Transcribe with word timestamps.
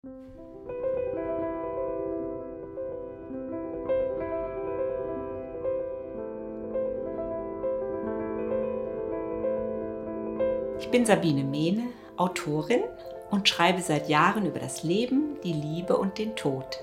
Ich 0.00 0.10
bin 10.92 11.04
Sabine 11.04 11.42
Mehne, 11.42 11.88
Autorin 12.16 12.82
und 13.30 13.48
schreibe 13.48 13.82
seit 13.82 14.08
Jahren 14.08 14.46
über 14.46 14.60
das 14.60 14.84
Leben, 14.84 15.36
die 15.42 15.52
Liebe 15.52 15.96
und 15.96 16.16
den 16.18 16.36
Tod. 16.36 16.78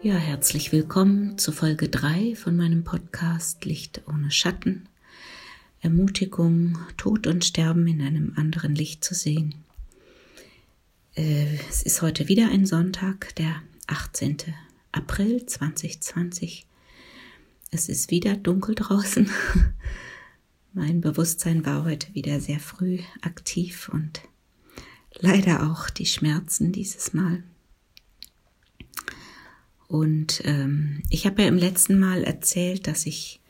Ja, 0.00 0.14
herzlich 0.14 0.70
willkommen 0.70 1.38
zu 1.38 1.50
Folge 1.50 1.88
3 1.88 2.36
von 2.36 2.56
meinem 2.56 2.84
Podcast 2.84 3.64
Licht 3.64 4.02
ohne 4.06 4.30
Schatten. 4.30 4.88
Ermutigung, 5.80 6.78
Tod 6.96 7.26
und 7.26 7.44
Sterben 7.44 7.88
in 7.88 8.00
einem 8.00 8.34
anderen 8.36 8.76
Licht 8.76 9.02
zu 9.02 9.14
sehen. 9.14 9.64
Äh, 11.18 11.58
es 11.68 11.82
ist 11.82 12.00
heute 12.00 12.28
wieder 12.28 12.48
ein 12.48 12.64
Sonntag, 12.64 13.34
der 13.34 13.60
18. 13.88 14.36
April 14.92 15.44
2020. 15.44 16.64
Es 17.72 17.88
ist 17.88 18.12
wieder 18.12 18.36
dunkel 18.36 18.76
draußen. 18.76 19.28
Mein 20.72 21.00
Bewusstsein 21.00 21.66
war 21.66 21.84
heute 21.84 22.14
wieder 22.14 22.38
sehr 22.38 22.60
früh 22.60 23.00
aktiv 23.20 23.90
und 23.92 24.20
leider 25.18 25.68
auch 25.68 25.90
die 25.90 26.06
Schmerzen 26.06 26.70
dieses 26.70 27.12
Mal. 27.14 27.42
Und 29.88 30.42
ähm, 30.44 31.02
ich 31.10 31.26
habe 31.26 31.42
ja 31.42 31.48
im 31.48 31.58
letzten 31.58 31.98
Mal 31.98 32.22
erzählt, 32.22 32.86
dass 32.86 33.06
ich 33.06 33.40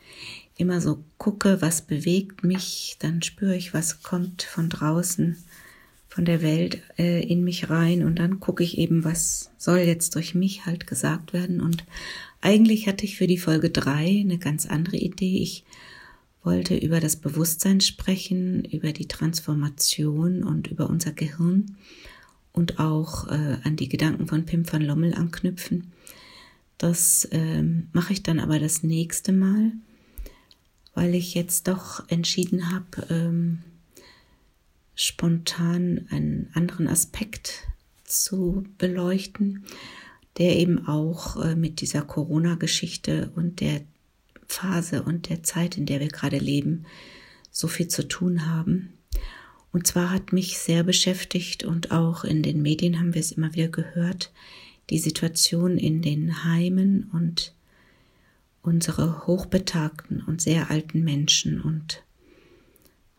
immer 0.57 0.81
so 0.81 1.05
gucke, 1.19 1.61
was 1.61 1.83
bewegt 1.83 2.45
mich, 2.45 2.97
dann 2.99 3.21
spüre 3.21 3.57
ich, 3.57 3.75
was 3.75 4.03
kommt 4.03 4.43
von 4.43 4.71
draußen, 4.71 5.37
von 6.09 6.25
der 6.25 6.43
Welt 6.43 6.83
äh, 6.99 7.23
in 7.23 7.45
mich 7.45 7.71
rein 7.71 8.03
und 8.03 8.19
dann 8.19 8.41
gucke 8.41 8.65
ich 8.65 8.79
eben, 8.79 9.05
was 9.05 9.51
soll 9.59 9.79
jetzt 9.79 10.15
durch 10.15 10.35
mich 10.35 10.67
halt 10.67 10.87
gesagt 10.87 11.33
werden. 11.33 11.61
Und 11.61 11.85
eigentlich 12.41 12.89
hatte 12.89 13.05
ich 13.05 13.17
für 13.17 13.27
die 13.27 13.39
Folge 13.39 13.71
drei 13.71 14.21
eine 14.21 14.39
ganz 14.39 14.67
andere 14.67 14.97
Idee. 14.97 15.39
Ich 15.39 15.65
wollte 16.43 16.77
über 16.77 16.99
das 16.99 17.17
Bewusstsein 17.17 17.81
sprechen, 17.81 18.65
über 18.65 18.93
die 18.93 19.07
Transformation 19.07 20.43
und 20.43 20.69
über 20.69 20.89
unser 20.89 21.13
Gehirn 21.13 21.77
und 22.53 22.81
auch 22.81 23.29
äh, 23.29 23.59
an 23.63 23.77
die 23.77 23.89
Gedanken 23.89 24.27
von 24.27 24.47
Pim 24.47 24.71
van 24.71 24.83
Lommel 24.83 25.15
anknüpfen. 25.15 25.93
Das 26.79 27.29
ähm, 27.33 27.89
mache 27.93 28.13
ich 28.13 28.23
dann 28.23 28.41
aber 28.41 28.59
das 28.59 28.83
nächste 28.83 29.33
Mal, 29.33 29.73
weil 30.95 31.15
ich 31.15 31.35
jetzt 31.35 31.69
doch 31.69 32.09
entschieden 32.09 32.73
habe, 32.73 33.07
ähm, 33.11 33.59
spontan 34.99 36.07
einen 36.11 36.51
anderen 36.55 36.89
Aspekt 36.89 37.69
zu 38.03 38.65
beleuchten, 38.79 39.65
der 40.39 40.57
eben 40.57 40.89
auch 40.89 41.43
äh, 41.43 41.55
mit 41.55 41.81
dieser 41.81 42.03
Corona-Geschichte 42.03 43.31
und 43.37 43.61
der 43.61 43.83
Phase 44.49 45.05
und 45.05 45.29
der 45.29 45.45
Zeit, 45.45 45.79
in 45.79 45.87
der 45.87 46.01
wir 46.01 46.09
gerade 46.09 46.39
leben, 46.39 46.85
so 47.53 47.69
viel 47.69 47.87
zu 47.87 48.09
tun 48.09 48.47
haben. 48.47 48.93
Und 49.73 49.87
zwar 49.87 50.11
hat 50.11 50.33
mich 50.33 50.59
sehr 50.59 50.83
beschäftigt 50.83 51.63
und 51.63 51.93
auch 51.93 52.25
in 52.25 52.43
den 52.43 52.61
Medien 52.61 52.99
haben 52.99 53.15
wir 53.15 53.21
es 53.21 53.31
immer 53.31 53.55
wieder 53.55 53.69
gehört, 53.69 54.33
die 54.91 54.99
Situation 54.99 55.79
in 55.79 56.03
den 56.03 56.43
Heimen 56.43 57.09
und 57.13 57.55
unsere 58.63 59.29
hochbetagten 59.29 60.23
und 60.23 60.41
sehr 60.41 60.73
alten 60.73 61.05
Menschen. 61.05 61.61
Und 61.61 62.03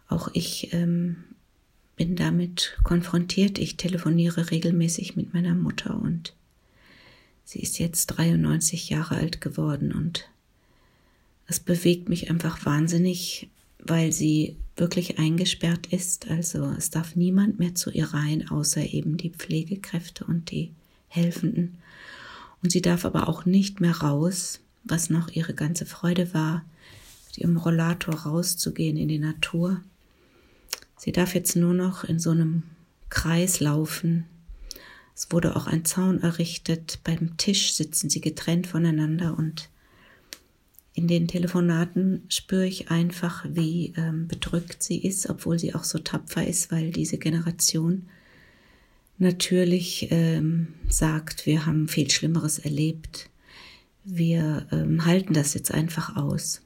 auch 0.09 0.30
ich 0.33 0.73
ähm, 0.73 1.23
bin 2.00 2.16
damit 2.16 2.78
konfrontiert. 2.86 3.59
Ich 3.59 3.75
telefoniere 3.75 4.52
regelmäßig 4.52 5.17
mit 5.17 5.33
meiner 5.33 5.53
Mutter 5.53 6.00
und 6.02 6.33
sie 7.44 7.59
ist 7.59 7.78
jetzt 7.78 8.06
93 8.08 8.89
Jahre 8.89 9.17
alt 9.17 9.41
geworden 9.41 9.91
und 9.91 10.30
es 11.46 11.59
bewegt 11.59 12.07
mich 12.07 12.29
einfach 12.29 12.66
wahnsinnig, 12.66 13.50
weil 13.79 14.13
sie 14.13 14.56
wirklich 14.78 15.19
eingesperrt 15.19 15.88
ist. 15.88 16.29
Also 16.29 16.74
es 16.78 16.90
darf 16.90 17.18
niemand 17.18 17.59
mehr 17.59 17.75
zu 17.75 17.91
ihr 17.91 18.13
rein, 18.13 18.47
außer 18.47 18.94
eben 18.94 19.18
die 19.18 19.31
Pflegekräfte 19.31 20.24
und 20.24 20.51
die 20.51 20.72
Helfenden. 21.09 21.79
Und 22.63 22.72
sie 22.72 22.81
darf 22.81 23.03
aber 23.03 23.28
auch 23.28 23.44
nicht 23.44 23.81
mehr 23.81 23.97
raus, 23.97 24.62
was 24.85 25.09
noch 25.09 25.31
ihre 25.31 25.53
ganze 25.53 25.85
Freude 25.85 26.34
war, 26.34 26.63
mit 27.28 27.40
ihrem 27.40 27.57
Rollator 27.57 28.16
rauszugehen 28.16 28.95
in 28.95 29.09
die 29.09 29.19
Natur. 29.19 29.81
Sie 31.00 31.14
darf 31.14 31.34
jetzt 31.34 31.56
nur 31.56 31.74
noch 31.74 32.04
in 32.04 32.20
so 32.20 32.32
einem 32.32 32.64
Kreis 33.10 33.62
laufen. 33.62 34.26
Es 35.16 35.32
wurde 35.32 35.56
auch 35.56 35.66
ein 35.66 35.86
Zaun 35.86 36.22
errichtet. 36.22 37.00
Beim 37.06 37.38
Tisch 37.38 37.74
sitzen 37.74 38.10
sie 38.10 38.20
getrennt 38.20 38.68
voneinander 38.68 39.38
und 39.38 39.70
in 40.94 41.08
den 41.08 41.30
Telefonaten 41.30 42.24
spüre 42.28 42.68
ich 42.68 42.92
einfach, 42.92 43.46
wie 43.48 43.94
ähm, 43.96 44.28
bedrückt 44.28 44.84
sie 44.84 44.98
ist, 44.98 45.30
obwohl 45.30 45.58
sie 45.58 45.74
auch 45.74 45.86
so 45.86 46.00
tapfer 46.00 46.46
ist, 46.46 46.70
weil 46.70 46.92
diese 46.92 47.18
Generation 47.18 48.10
natürlich 49.20 50.08
ähm, 50.12 50.74
sagt, 50.90 51.46
wir 51.46 51.66
haben 51.66 51.88
viel 51.88 52.12
Schlimmeres 52.12 52.60
erlebt. 52.60 53.30
Wir 54.04 54.68
ähm, 54.74 55.06
halten 55.06 55.34
das 55.34 55.54
jetzt 55.54 55.74
einfach 55.74 56.18
aus. 56.18 56.62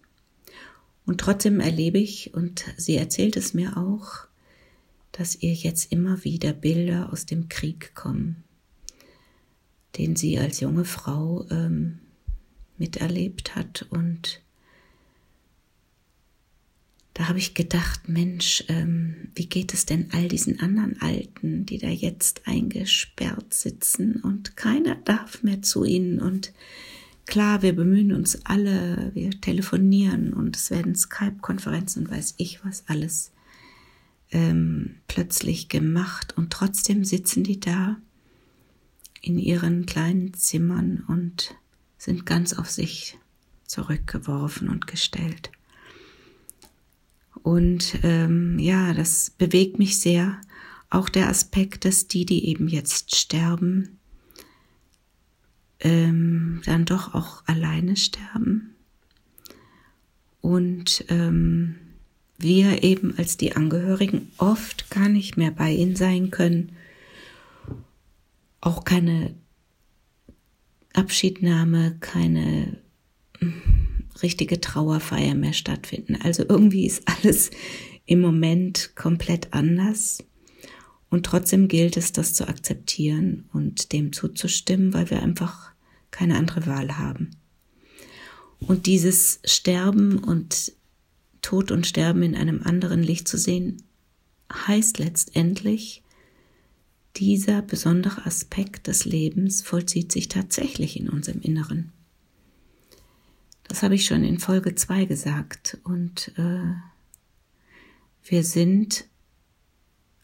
Und 1.06 1.20
trotzdem 1.20 1.60
erlebe 1.60 2.00
ich, 2.00 2.34
und 2.34 2.66
sie 2.78 2.96
erzählt 2.96 3.36
es 3.36 3.54
mir 3.54 3.78
auch, 3.78 4.28
dass 5.12 5.36
ihr 5.42 5.54
jetzt 5.54 5.92
immer 5.92 6.24
wieder 6.24 6.54
Bilder 6.54 7.12
aus 7.12 7.26
dem 7.26 7.50
Krieg 7.50 7.94
kommen, 7.94 8.44
den 9.98 10.16
sie 10.16 10.40
als 10.40 10.60
junge 10.60 10.86
Frau 10.86 11.46
ähm, 11.52 12.00
miterlebt 12.78 13.56
hat. 13.56 13.86
Und 13.90 14.42
da 17.14 17.28
habe 17.28 17.38
ich 17.38 17.54
gedacht, 17.54 18.10
Mensch, 18.10 18.64
ähm, 18.70 19.30
wie 19.36 19.46
geht 19.46 19.74
es 19.74 19.86
denn 19.86 20.10
all 20.14 20.28
diesen 20.28 20.60
anderen 20.60 21.00
Alten, 21.00 21.66
die 21.66 21.78
da 21.78 21.90
jetzt 21.90 22.48
eingesperrt 22.48 23.54
sitzen 23.54 24.16
und 24.16 24.58
keiner 24.58 24.96
darf 24.96 25.44
mehr 25.44 25.62
zu 25.62 25.84
ihnen 25.84 26.20
und 26.20 26.54
klar, 27.26 27.62
wir 27.62 27.76
bemühen 27.76 28.14
uns 28.14 28.46
alle, 28.46 29.12
wir 29.14 29.32
telefonieren 29.42 30.34
und 30.34 30.56
es 30.56 30.72
werden 30.72 30.96
Skype-Konferenzen 30.96 32.06
und 32.06 32.12
weiß 32.12 32.36
ich 32.38 32.64
was 32.66 32.84
alles 32.88 33.32
ähm, 34.32 34.96
plötzlich 35.08 35.70
gemacht 35.70 36.36
und 36.38 36.52
trotzdem 36.52 37.06
sitzen 37.06 37.44
die 37.44 37.60
da 37.60 37.98
in 39.22 39.38
ihren 39.38 39.86
kleinen 39.86 40.34
Zimmern 40.34 41.04
und 41.08 41.56
sind 41.98 42.26
ganz 42.26 42.54
auf 42.54 42.70
sich 42.70 43.18
zurückgeworfen 43.66 44.68
und 44.68 44.88
gestellt. 44.88 45.52
Und 47.42 48.00
ähm, 48.04 48.60
ja, 48.60 48.94
das 48.94 49.30
bewegt 49.30 49.80
mich 49.80 50.00
sehr. 50.00 50.40
Auch 50.90 51.10
der 51.10 51.30
Aspekt, 51.30 51.86
dass 51.86 52.08
die, 52.08 52.26
die 52.26 52.48
eben 52.48 52.68
jetzt 52.68 53.16
sterben, 53.16 54.00
ähm, 55.80 56.62
dann 56.66 56.86
doch 56.86 57.14
auch 57.14 57.44
alleine 57.46 57.96
sterben. 57.96 58.76
Und 60.42 61.06
ähm, 61.10 61.76
wir 62.38 62.84
eben 62.84 63.18
als 63.18 63.38
die 63.38 63.56
Angehörigen 63.56 64.32
oft 64.38 64.90
gar 64.90 65.10
nicht 65.10 65.38
mehr 65.38 65.52
bei 65.52 65.72
ihnen 65.72 65.96
sein 65.96 66.32
können. 66.32 66.74
Auch 68.60 68.84
keine 68.84 69.34
Abschiednahme, 70.94 71.98
keine 72.00 72.78
hm, 73.40 73.62
richtige 74.22 74.62
Trauerfeier 74.62 75.36
mehr 75.36 75.54
stattfinden. 75.54 76.18
Also 76.22 76.44
irgendwie 76.48 76.86
ist 76.86 77.04
alles 77.08 77.50
im 78.06 78.20
Moment 78.20 78.96
komplett 78.96 79.54
anders. 79.54 80.24
Und 81.14 81.28
trotzdem 81.28 81.68
gilt 81.68 81.96
es, 81.96 82.12
das 82.12 82.34
zu 82.34 82.48
akzeptieren 82.48 83.48
und 83.54 83.94
dem 83.94 84.14
zuzustimmen, 84.14 84.96
weil 84.96 85.12
wir 85.12 85.22
einfach 85.22 85.72
keine 86.10 86.36
andere 86.40 86.66
Wahl 86.66 86.98
haben. 86.98 87.36
Und 88.58 88.88
dieses 88.88 89.40
Sterben 89.46 90.18
und 90.18 90.74
Tod 91.44 91.70
und 91.70 91.86
Sterben 91.86 92.24
in 92.24 92.34
einem 92.36 92.64
anderen 92.64 93.04
Licht 93.04 93.28
zu 93.28 93.38
sehen, 93.38 93.84
heißt 94.52 94.98
letztendlich, 94.98 96.02
dieser 97.16 97.62
besondere 97.62 98.26
Aspekt 98.26 98.88
des 98.88 99.06
Lebens 99.06 99.62
vollzieht 99.62 100.12
sich 100.12 100.30
tatsächlich 100.30 101.00
in 101.00 101.10
unserem 101.10 101.42
Inneren. 101.42 101.92
Das 103.68 103.84
habe 103.84 103.94
ich 103.94 104.08
schon 104.08 104.24
in 104.24 104.40
Folge 104.40 104.74
2 104.74 105.06
gesagt 105.06 105.78
und 105.84 106.32
äh, 106.40 106.74
wir 108.24 108.44
sind 108.44 109.06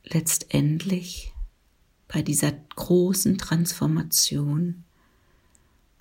letztendlich 0.04 1.34
bei 2.08 2.22
dieser 2.22 2.52
großen 2.76 3.38
Transformation 3.38 4.84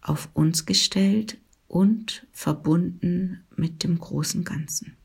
auf 0.01 0.29
uns 0.33 0.67
gestellt 0.67 1.37
und 1.69 2.27
verbunden 2.33 3.45
mit 3.57 3.85
dem 3.85 3.99
großen 3.99 4.45
Ganzen. 4.45 4.97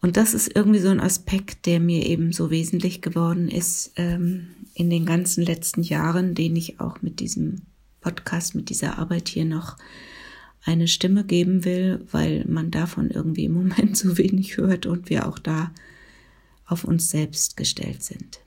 Und 0.00 0.16
das 0.16 0.34
ist 0.34 0.54
irgendwie 0.54 0.78
so 0.78 0.88
ein 0.88 1.00
Aspekt, 1.00 1.66
der 1.66 1.80
mir 1.80 2.06
eben 2.06 2.32
so 2.32 2.50
wesentlich 2.50 3.02
geworden 3.02 3.48
ist 3.48 3.92
ähm, 3.96 4.48
in 4.74 4.90
den 4.90 5.06
ganzen 5.06 5.42
letzten 5.44 5.82
Jahren, 5.82 6.34
den 6.34 6.54
ich 6.54 6.78
auch 6.78 7.02
mit 7.02 7.18
diesem 7.18 7.62
Podcast, 8.00 8.54
mit 8.54 8.68
dieser 8.68 8.98
Arbeit 8.98 9.28
hier 9.28 9.44
noch 9.44 9.76
eine 10.64 10.86
Stimme 10.86 11.24
geben 11.24 11.64
will, 11.64 12.06
weil 12.12 12.44
man 12.46 12.70
davon 12.70 13.10
irgendwie 13.10 13.46
im 13.46 13.54
Moment 13.54 13.96
so 13.96 14.18
wenig 14.18 14.56
hört 14.56 14.86
und 14.86 15.10
wir 15.10 15.26
auch 15.26 15.38
da 15.38 15.72
auf 16.68 16.84
uns 16.84 17.10
selbst 17.10 17.56
gestellt 17.56 18.02
sind. 18.02 18.40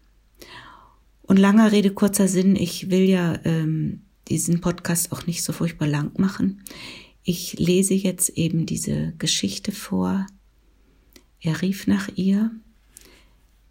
Und 1.24 1.38
langer 1.38 1.72
Rede, 1.72 1.92
kurzer 1.92 2.28
Sinn, 2.28 2.56
ich 2.56 2.90
will 2.90 3.10
ja 3.10 3.40
ähm, 3.46 4.02
diesen 4.28 4.62
Podcast 4.62 5.12
auch 5.12 5.26
nicht 5.28 5.44
so 5.44 5.54
furchtbar 5.54 5.88
lang 5.88 6.12
machen. 6.18 6.64
Ich 7.24 7.54
lese 7.60 7.94
jetzt 7.94 8.30
eben 8.30 8.66
diese 8.66 9.14
Geschichte 9.18 9.72
vor, 9.72 10.26
er 11.40 11.62
rief 11.62 11.88
nach 11.88 12.10
ihr, 12.16 12.52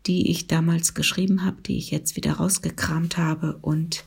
die 0.06 0.30
ich 0.30 0.46
damals 0.46 0.94
geschrieben 0.94 1.44
habe, 1.44 1.62
die 1.62 1.76
ich 1.76 1.90
jetzt 1.90 2.16
wieder 2.16 2.32
rausgekramt 2.32 3.16
habe 3.16 3.58
und 3.60 4.04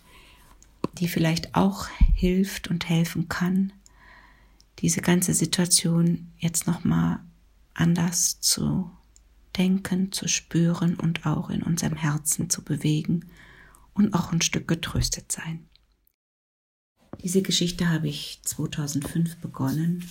die 1.00 1.08
vielleicht 1.08 1.56
auch 1.56 1.88
hilft 2.14 2.70
und 2.70 2.90
helfen 2.90 3.30
kann, 3.30 3.74
diese 4.80 5.02
ganze 5.02 5.34
Situation 5.34 6.32
jetzt 6.40 6.68
nochmal 6.68 7.20
anders 7.74 8.40
zu 8.42 8.90
denken, 9.58 10.12
zu 10.12 10.28
spüren 10.28 10.96
und 10.96 11.26
auch 11.26 11.50
in 11.50 11.64
unserem 11.64 11.96
Herzen 11.96 12.50
zu 12.50 12.64
bewegen 12.64 13.26
und 13.94 14.14
auch 14.14 14.32
ein 14.32 14.42
Stück 14.42 14.68
getröstet 14.68 15.32
sein. 15.32 15.68
Diese 17.24 17.42
Geschichte 17.42 17.90
habe 17.90 18.08
ich 18.08 18.40
2005 18.44 19.38
begonnen 19.38 20.04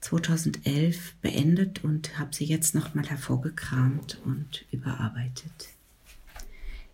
2011 0.00 1.16
beendet 1.20 1.84
und 1.84 2.18
habe 2.18 2.34
sie 2.34 2.44
jetzt 2.44 2.74
nochmal 2.74 3.08
hervorgekramt 3.08 4.20
und 4.24 4.64
überarbeitet. 4.70 5.68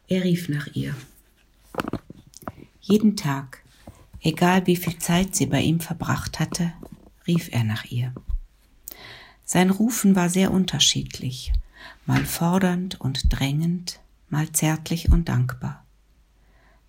Er 0.09 0.25
rief 0.25 0.49
nach 0.49 0.69
ihr. 0.75 0.95
Jeden 2.81 3.17
Tag, 3.17 3.63
egal 4.21 4.67
wie 4.67 4.77
viel 4.77 4.99
Zeit 4.99 5.35
sie 5.37 5.47
bei 5.47 5.61
ihm 5.61 5.81
verbracht 5.81 6.41
hatte, 6.41 6.73
rief 7.27 7.49
er 7.53 7.65
nach 7.65 7.85
ihr. 7.87 8.15
Sein 9.45 9.71
Rufen 9.71 10.17
war 10.17 10.31
sehr 10.31 10.51
unterschiedlich, 10.51 11.53
mal 12.07 12.25
fordernd 12.25 13.01
und 13.01 13.25
drängend, 13.29 14.01
mal 14.31 14.51
zärtlich 14.53 15.13
und 15.13 15.29
dankbar. 15.29 15.85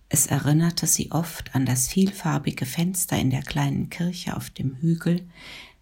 Es 0.08 0.26
erinnerte 0.26 0.86
sie 0.86 1.12
oft 1.12 1.54
an 1.54 1.66
das 1.66 1.88
vielfarbige 1.88 2.64
Fenster 2.64 3.18
in 3.18 3.30
der 3.30 3.42
kleinen 3.42 3.90
Kirche 3.90 4.36
auf 4.36 4.50
dem 4.50 4.76
Hügel, 4.76 5.26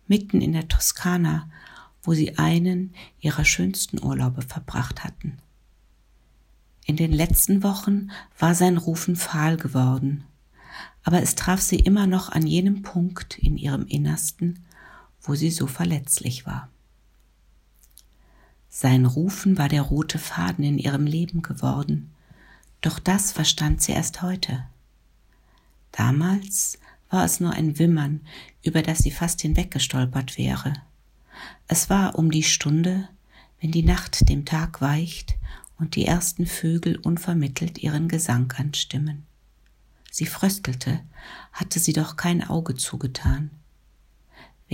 mitten 0.09 0.41
in 0.41 0.53
der 0.53 0.69
Toskana, 0.69 1.49
wo 2.03 2.13
sie 2.13 2.39
einen 2.39 2.95
ihrer 3.21 3.45
schönsten 3.45 4.03
Urlaube 4.03 4.43
verbracht 4.43 5.05
hatten. 5.05 5.39
In 6.87 6.97
den 6.97 7.13
letzten 7.13 7.63
Wochen 7.63 8.11
war 8.39 8.55
sein 8.55 8.77
Rufen 8.77 9.17
fahl 9.17 9.57
geworden, 9.57 10.25
aber 11.03 11.23
es 11.23 11.35
traf 11.35 11.61
sie 11.61 11.79
immer 11.79 12.07
noch 12.07 12.31
an 12.31 12.47
jenem 12.47 12.83
Punkt 12.83 13.39
in 13.39 13.57
ihrem 13.57 13.87
Innersten, 13.87 14.65
wo 15.25 15.35
sie 15.35 15.51
so 15.51 15.67
verletzlich 15.67 16.47
war. 16.47 16.69
Sein 18.69 19.07
Rufen 19.07 19.59
war 19.59 19.69
der 19.69 19.83
rote 19.83 20.19
Faden 20.19 20.65
in 20.65 20.79
ihrem 20.79 21.07
Leben 21.07 21.43
geworden, 21.43 22.13
doch 22.81 22.99
das 22.99 23.33
verstand 23.33 23.83
sie 23.83 23.93
erst 23.93 24.23
heute. 24.23 24.65
Damals 25.91 26.79
war 27.09 27.25
es 27.25 27.41
nur 27.41 27.53
ein 27.53 27.79
Wimmern, 27.79 28.21
über 28.63 28.83
das 28.83 28.99
sie 28.99 29.11
fast 29.11 29.41
hinweggestolpert 29.41 30.37
wäre. 30.37 30.75
Es 31.67 31.89
war 31.89 32.19
um 32.19 32.31
die 32.31 32.43
Stunde, 32.43 33.09
wenn 33.61 33.71
die 33.71 33.83
Nacht 33.83 34.29
dem 34.29 34.45
Tag 34.45 34.81
weicht 34.81 35.37
und 35.79 35.97
die 35.97 36.05
ersten 36.05 36.47
Vögel 36.47 36.97
unvermittelt 36.97 37.79
ihren 37.79 38.09
Gesang 38.09 38.53
anstimmen. 38.53 39.25
Sie 40.11 40.27
fröstelte, 40.27 41.01
hatte 41.53 41.79
sie 41.79 41.93
doch 41.93 42.17
kein 42.17 42.47
Auge 42.47 42.75
zugetan. 42.75 43.51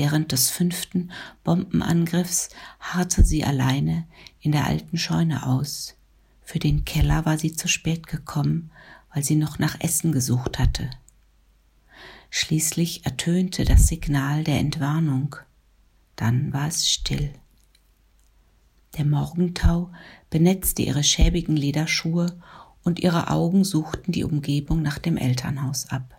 Während 0.00 0.32
des 0.32 0.49
fünften 0.49 1.11
Bombenangriffs 1.44 2.49
harrte 2.81 3.23
sie 3.23 3.44
alleine 3.44 4.06
in 4.41 4.50
der 4.50 4.64
alten 4.67 4.97
Scheune 4.97 5.47
aus. 5.47 5.94
Für 6.41 6.58
den 6.58 6.87
Keller 6.87 7.26
war 7.26 7.37
sie 7.37 7.52
zu 7.52 7.69
spät 7.69 8.06
gekommen, 8.06 8.70
weil 9.12 9.23
sie 9.23 9.35
noch 9.35 9.58
nach 9.58 9.79
Essen 9.79 10.11
gesucht 10.12 10.58
hatte. 10.58 10.88
Schließlich 12.31 13.05
ertönte 13.05 13.67
das 13.67 13.88
Signal 13.88 14.43
der 14.43 14.58
Entwarnung. 14.58 15.37
Dann 16.17 16.50
war 16.55 16.69
es 16.69 16.91
still. 16.91 17.35
Der 18.97 19.05
Morgentau 19.05 19.93
benetzte 20.31 20.81
ihre 20.81 21.05
schäbigen 21.05 21.58
Lederschuhe 21.58 22.41
und 22.85 23.00
ihre 23.00 23.29
Augen 23.29 23.64
suchten 23.64 24.12
die 24.12 24.25
Umgebung 24.25 24.81
nach 24.81 24.99
dem 24.99 25.19
Elternhaus 25.19 25.91
ab. 25.91 26.19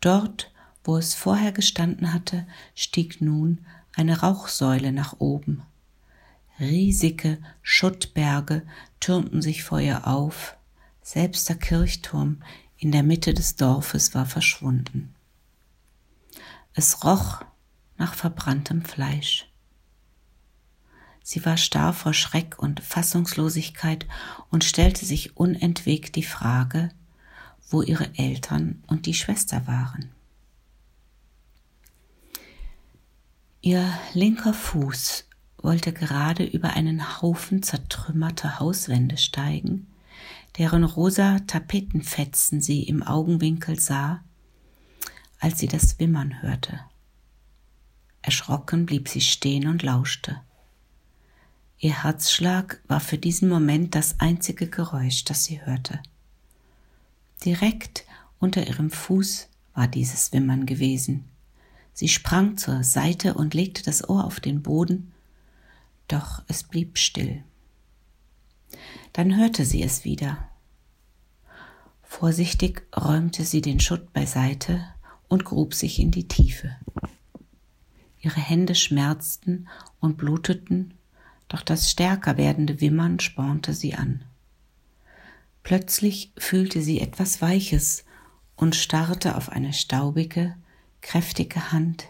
Dort, 0.00 0.51
wo 0.84 0.96
es 0.96 1.14
vorher 1.14 1.52
gestanden 1.52 2.12
hatte, 2.12 2.46
stieg 2.74 3.20
nun 3.20 3.64
eine 3.94 4.20
Rauchsäule 4.20 4.92
nach 4.92 5.20
oben. 5.20 5.62
Riesige 6.58 7.38
Schuttberge 7.62 8.62
türmten 9.00 9.42
sich 9.42 9.64
vor 9.64 9.80
ihr 9.80 10.06
auf, 10.06 10.56
selbst 11.02 11.48
der 11.48 11.56
Kirchturm 11.56 12.42
in 12.76 12.92
der 12.92 13.02
Mitte 13.02 13.34
des 13.34 13.56
Dorfes 13.56 14.14
war 14.14 14.26
verschwunden. 14.26 15.14
Es 16.74 17.04
roch 17.04 17.42
nach 17.98 18.14
verbranntem 18.14 18.84
Fleisch. 18.84 19.48
Sie 21.22 21.44
war 21.44 21.56
starr 21.56 21.92
vor 21.92 22.14
Schreck 22.14 22.58
und 22.58 22.80
Fassungslosigkeit 22.80 24.06
und 24.50 24.64
stellte 24.64 25.04
sich 25.04 25.36
unentwegt 25.36 26.16
die 26.16 26.24
Frage, 26.24 26.90
wo 27.68 27.82
ihre 27.82 28.14
Eltern 28.16 28.82
und 28.86 29.06
die 29.06 29.14
Schwester 29.14 29.66
waren. 29.66 30.11
Ihr 33.64 33.96
linker 34.12 34.54
Fuß 34.54 35.28
wollte 35.58 35.92
gerade 35.92 36.42
über 36.42 36.70
einen 36.70 37.22
Haufen 37.22 37.62
zertrümmerter 37.62 38.58
Hauswände 38.58 39.16
steigen, 39.16 39.86
deren 40.58 40.82
rosa 40.82 41.38
Tapetenfetzen 41.46 42.60
sie 42.60 42.82
im 42.82 43.04
Augenwinkel 43.04 43.78
sah, 43.78 44.24
als 45.38 45.60
sie 45.60 45.68
das 45.68 46.00
Wimmern 46.00 46.42
hörte. 46.42 46.80
Erschrocken 48.20 48.84
blieb 48.84 49.08
sie 49.08 49.20
stehen 49.20 49.68
und 49.68 49.84
lauschte. 49.84 50.40
Ihr 51.78 52.02
Herzschlag 52.02 52.82
war 52.88 52.98
für 52.98 53.16
diesen 53.16 53.48
Moment 53.48 53.94
das 53.94 54.18
einzige 54.18 54.66
Geräusch, 54.66 55.22
das 55.22 55.44
sie 55.44 55.64
hörte. 55.64 56.00
Direkt 57.44 58.06
unter 58.40 58.66
ihrem 58.66 58.90
Fuß 58.90 59.48
war 59.74 59.86
dieses 59.86 60.32
Wimmern 60.32 60.66
gewesen. 60.66 61.28
Sie 61.92 62.08
sprang 62.08 62.56
zur 62.56 62.84
Seite 62.84 63.34
und 63.34 63.54
legte 63.54 63.82
das 63.82 64.08
Ohr 64.08 64.24
auf 64.24 64.40
den 64.40 64.62
Boden, 64.62 65.12
doch 66.08 66.42
es 66.48 66.62
blieb 66.62 66.98
still. 66.98 67.42
Dann 69.12 69.36
hörte 69.36 69.64
sie 69.64 69.82
es 69.82 70.04
wieder. 70.04 70.48
Vorsichtig 72.02 72.86
räumte 72.96 73.44
sie 73.44 73.60
den 73.60 73.80
Schutt 73.80 74.12
beiseite 74.12 74.84
und 75.28 75.44
grub 75.44 75.74
sich 75.74 75.98
in 75.98 76.10
die 76.10 76.28
Tiefe. 76.28 76.76
Ihre 78.20 78.40
Hände 78.40 78.74
schmerzten 78.74 79.68
und 80.00 80.16
bluteten, 80.16 80.94
doch 81.48 81.62
das 81.62 81.90
stärker 81.90 82.36
werdende 82.36 82.80
Wimmern 82.80 83.18
spornte 83.18 83.74
sie 83.74 83.94
an. 83.94 84.24
Plötzlich 85.62 86.32
fühlte 86.36 86.82
sie 86.82 87.00
etwas 87.00 87.42
Weiches 87.42 88.04
und 88.56 88.76
starrte 88.76 89.36
auf 89.36 89.48
eine 89.48 89.72
staubige, 89.72 90.56
kräftige 91.02 91.72
Hand, 91.72 92.06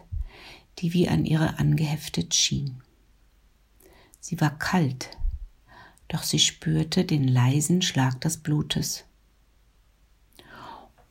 die 0.79 0.93
wie 0.93 1.09
an 1.09 1.25
ihre 1.25 1.59
angeheftet 1.59 2.35
schien. 2.35 2.83
Sie 4.21 4.41
war 4.41 4.57
kalt, 4.59 5.11
doch 6.09 6.23
sie 6.23 6.39
spürte 6.39 7.05
den 7.05 7.27
leisen 7.27 7.83
Schlag 7.83 8.21
des 8.21 8.37
Blutes. 8.37 9.05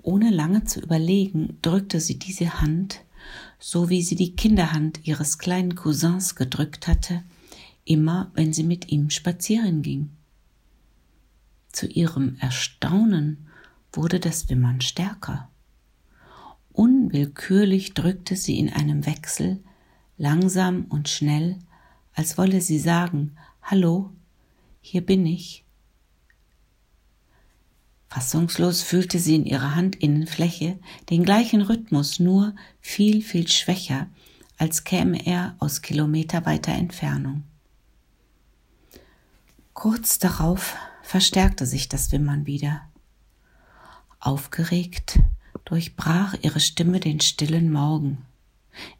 Ohne 0.01 0.29
lange 0.29 0.63
zu 0.63 0.79
überlegen, 0.79 1.59
drückte 1.61 1.99
sie 1.99 2.17
diese 2.17 2.61
Hand, 2.61 3.01
so 3.59 3.89
wie 3.89 4.01
sie 4.01 4.15
die 4.15 4.35
Kinderhand 4.35 5.05
ihres 5.05 5.37
kleinen 5.37 5.75
Cousins 5.75 6.35
gedrückt 6.35 6.87
hatte, 6.87 7.23
immer 7.85 8.31
wenn 8.33 8.53
sie 8.53 8.63
mit 8.63 8.91
ihm 8.91 9.09
spazieren 9.09 9.81
ging. 9.81 10.09
Zu 11.71 11.87
ihrem 11.87 12.37
Erstaunen 12.39 13.47
wurde 13.93 14.19
das 14.19 14.49
Wimmern 14.49 14.81
stärker. 14.81 15.50
Unwillkürlich 16.73 17.93
drückte 17.93 18.35
sie 18.35 18.57
in 18.57 18.69
einem 18.71 19.05
Wechsel, 19.05 19.61
langsam 20.17 20.85
und 20.85 21.09
schnell, 21.09 21.59
als 22.13 22.37
wolle 22.37 22.61
sie 22.61 22.79
sagen 22.79 23.35
Hallo, 23.61 24.11
hier 24.81 25.05
bin 25.05 25.25
ich. 25.25 25.63
Fassungslos 28.07 28.81
fühlte 28.81 29.19
sie 29.19 29.35
in 29.35 29.45
ihrer 29.45 29.75
Handinnenfläche 29.75 30.79
den 31.09 31.23
gleichen 31.23 31.61
Rhythmus, 31.61 32.19
nur 32.19 32.53
viel, 32.81 33.21
viel 33.21 33.47
schwächer, 33.47 34.07
als 34.57 34.83
käme 34.83 35.25
er 35.25 35.55
aus 35.59 35.81
kilometerweiter 35.81 36.73
Entfernung. 36.73 37.43
Kurz 39.73 40.19
darauf 40.19 40.75
verstärkte 41.03 41.65
sich 41.65 41.87
das 41.87 42.11
Wimmern 42.11 42.45
wieder. 42.45 42.81
Aufgeregt 44.19 45.19
durchbrach 45.65 46.35
ihre 46.41 46.59
Stimme 46.59 46.99
den 46.99 47.19
stillen 47.19 47.71
Morgen. 47.71 48.25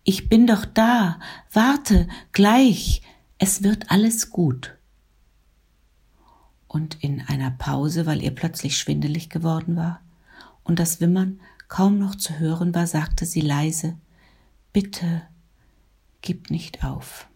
Ich 0.04 0.30
bin 0.30 0.48
doch 0.48 0.66
da, 0.66 1.20
warte, 1.52 2.08
gleich, 2.32 3.02
es 3.38 3.64
wird 3.64 3.90
alles 3.90 4.30
gut. 4.30 4.76
Und 6.68 7.04
in 7.04 7.22
einer 7.22 7.52
Pause, 7.52 8.06
weil 8.06 8.22
ihr 8.22 8.32
plötzlich 8.32 8.78
schwindelig 8.78 9.30
geworden 9.30 9.76
war 9.76 10.02
und 10.64 10.80
das 10.80 11.02
Wimmern 11.02 11.40
kaum 11.68 11.98
noch 11.98 12.16
zu 12.16 12.40
hören 12.40 12.74
war, 12.76 12.88
sagte 12.88 13.26
sie 13.26 13.42
leise 13.42 13.98
Bitte, 14.74 15.24
gib 16.22 16.50
nicht 16.50 16.84
auf. 16.84 17.28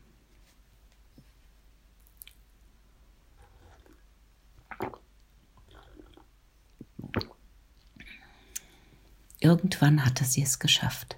Irgendwann 9.46 10.04
hatte 10.04 10.26
sie 10.26 10.42
es 10.42 10.58
geschafft. 10.58 11.18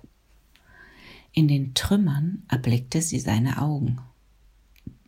In 1.31 1.47
den 1.47 1.73
Trümmern 1.75 2.43
erblickte 2.49 3.01
sie 3.01 3.21
seine 3.21 3.61
Augen. 3.61 4.01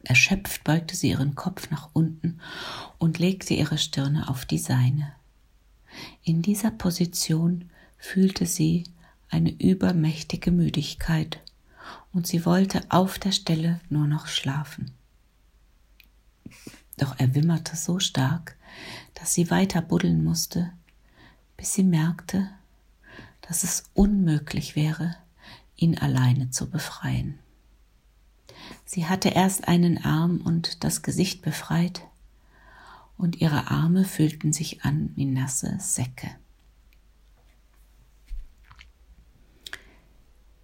Erschöpft 0.06 0.64
beugte 0.64 0.96
sie 0.96 1.10
ihren 1.10 1.36
Kopf 1.36 1.70
nach 1.70 1.90
unten 1.92 2.40
und 2.98 3.20
legte 3.20 3.54
ihre 3.54 3.78
Stirne 3.78 4.30
auf 4.30 4.46
die 4.46 4.58
seine. 4.58 5.12
In 6.24 6.42
dieser 6.42 6.72
Position 6.72 7.70
fühlte 7.98 8.46
sie 8.46 8.86
eine 9.30 9.52
übermächtige 9.52 10.52
Müdigkeit 10.52 11.42
und 12.14 12.26
sie 12.26 12.46
wollte 12.46 12.84
auf 12.88 13.20
der 13.20 13.34
Stelle 13.34 13.82
nur 13.90 14.08
noch 14.08 14.28
schlafen. 14.28 14.92
Doch 16.96 17.20
er 17.20 17.36
wimmerte 17.36 17.76
so 17.76 18.00
stark, 18.00 18.56
dass 19.14 19.34
sie 19.34 19.52
weiter 19.52 19.82
buddeln 19.82 20.24
musste, 20.24 20.72
bis 21.58 21.74
sie 21.74 21.84
merkte, 21.84 22.52
dass 23.50 23.64
es 23.64 23.86
unmöglich 23.96 24.76
wäre, 24.76 25.16
ihn 25.76 25.98
alleine 25.98 26.52
zu 26.52 26.70
befreien. 26.70 27.40
Sie 28.86 29.08
hatte 29.08 29.30
erst 29.30 29.68
einen 29.68 29.98
Arm 30.06 30.40
und 30.42 30.84
das 30.84 31.02
Gesicht 31.02 31.42
befreit, 31.42 32.04
und 33.18 33.42
ihre 33.42 33.72
Arme 33.72 34.06
fühlten 34.06 34.54
sich 34.54 34.86
an 34.86 35.12
wie 35.16 35.26
nasse 35.26 35.78
Säcke. 35.80 36.30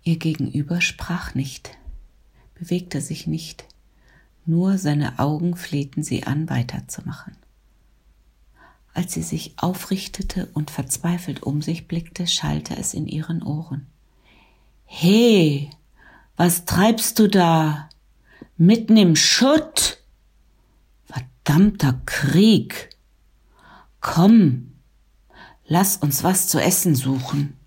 Ihr 0.04 0.18
Gegenüber 0.18 0.80
sprach 0.80 1.34
nicht, 1.34 1.80
bewegte 2.54 3.01
sich 3.01 3.25
nicht, 3.25 3.65
nur 4.46 4.77
seine 4.77 5.18
Augen 5.18 5.56
flehten 5.56 6.04
sie 6.04 6.25
an, 6.25 6.50
weiterzumachen. 6.50 7.36
Als 8.96 9.12
sie 9.12 9.24
sich 9.24 9.56
aufrichtete 9.58 10.48
und 10.54 10.72
verzweifelt 10.72 11.44
um 11.44 11.62
sich 11.62 11.86
blickte, 11.86 12.28
schallte 12.28 12.78
es 12.78 12.94
in 12.94 13.08
ihren 13.08 13.44
Ohren. 13.44 13.88
He, 14.86 15.70
was 16.38 16.64
treibst 16.64 17.20
du 17.20 17.28
da? 17.28 17.90
Mitten 18.56 18.96
im 18.96 19.18
Schutt? 19.18 19.98
Verdammter 21.04 22.00
Krieg. 22.06 22.90
Komm, 24.00 24.72
lass 25.68 25.98
uns 25.98 26.24
was 26.24 26.48
zu 26.48 26.62
essen 26.62 26.96
suchen. 26.96 27.58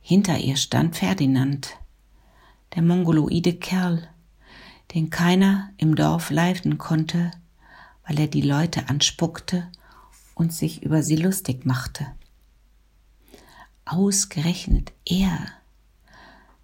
Hinter 0.00 0.36
ihr 0.38 0.56
stand 0.56 0.96
Ferdinand, 0.96 1.78
der 2.74 2.82
mongoloide 2.82 3.54
Kerl, 3.54 4.08
den 4.96 5.10
keiner 5.10 5.70
im 5.76 5.94
Dorf 5.94 6.30
leiden 6.30 6.76
konnte, 6.76 7.30
weil 8.06 8.18
er 8.20 8.28
die 8.28 8.42
Leute 8.42 8.88
anspuckte 8.88 9.70
und 10.34 10.52
sich 10.52 10.82
über 10.82 11.02
sie 11.02 11.16
lustig 11.16 11.64
machte. 11.64 12.06
Ausgerechnet 13.84 14.92
er. 15.04 15.46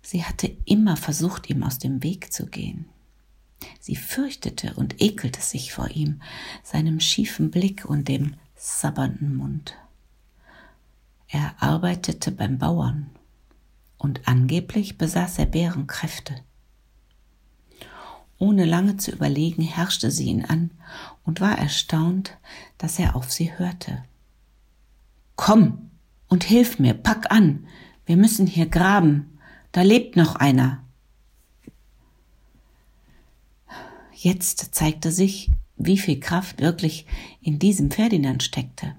Sie 0.02 0.24
hatte 0.24 0.56
immer 0.64 0.96
versucht, 0.96 1.50
ihm 1.50 1.62
aus 1.62 1.78
dem 1.78 2.02
Weg 2.02 2.32
zu 2.32 2.46
gehen. 2.46 2.86
Sie 3.78 3.96
fürchtete 3.96 4.74
und 4.74 5.00
ekelte 5.00 5.40
sich 5.40 5.72
vor 5.72 5.88
ihm, 5.90 6.22
seinem 6.62 7.00
schiefen 7.00 7.50
Blick 7.50 7.84
und 7.84 8.08
dem 8.08 8.34
sabbernden 8.56 9.36
Mund. 9.36 9.74
Er 11.28 11.54
arbeitete 11.62 12.32
beim 12.32 12.58
Bauern 12.58 13.10
und 13.98 14.26
angeblich 14.26 14.98
besaß 14.98 15.38
er 15.38 15.46
Bärenkräfte. 15.46 16.42
Ohne 18.38 18.64
lange 18.64 18.96
zu 18.96 19.12
überlegen, 19.12 19.62
herrschte 19.62 20.10
sie 20.10 20.24
ihn 20.24 20.44
an 20.44 20.70
und 21.24 21.40
war 21.40 21.58
erstaunt, 21.58 22.36
dass 22.78 22.98
er 22.98 23.16
auf 23.16 23.30
sie 23.30 23.56
hörte. 23.58 24.04
Komm 25.36 25.90
und 26.28 26.44
hilf 26.44 26.78
mir, 26.78 26.94
pack 26.94 27.30
an, 27.30 27.66
wir 28.06 28.16
müssen 28.16 28.46
hier 28.46 28.66
graben, 28.66 29.38
da 29.72 29.82
lebt 29.82 30.16
noch 30.16 30.36
einer. 30.36 30.82
Jetzt 34.12 34.74
zeigte 34.74 35.12
sich, 35.12 35.50
wie 35.76 35.96
viel 35.96 36.20
Kraft 36.20 36.60
wirklich 36.60 37.06
in 37.40 37.58
diesem 37.58 37.90
Ferdinand 37.90 38.42
steckte. 38.42 38.94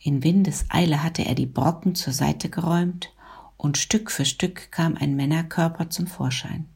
In 0.00 0.24
Windeseile 0.24 1.02
hatte 1.02 1.24
er 1.24 1.34
die 1.34 1.46
Brocken 1.46 1.94
zur 1.94 2.12
Seite 2.12 2.48
geräumt 2.48 3.12
und 3.58 3.76
Stück 3.76 4.10
für 4.10 4.24
Stück 4.24 4.72
kam 4.72 4.96
ein 4.96 5.14
Männerkörper 5.14 5.90
zum 5.90 6.06
Vorschein. 6.06 6.66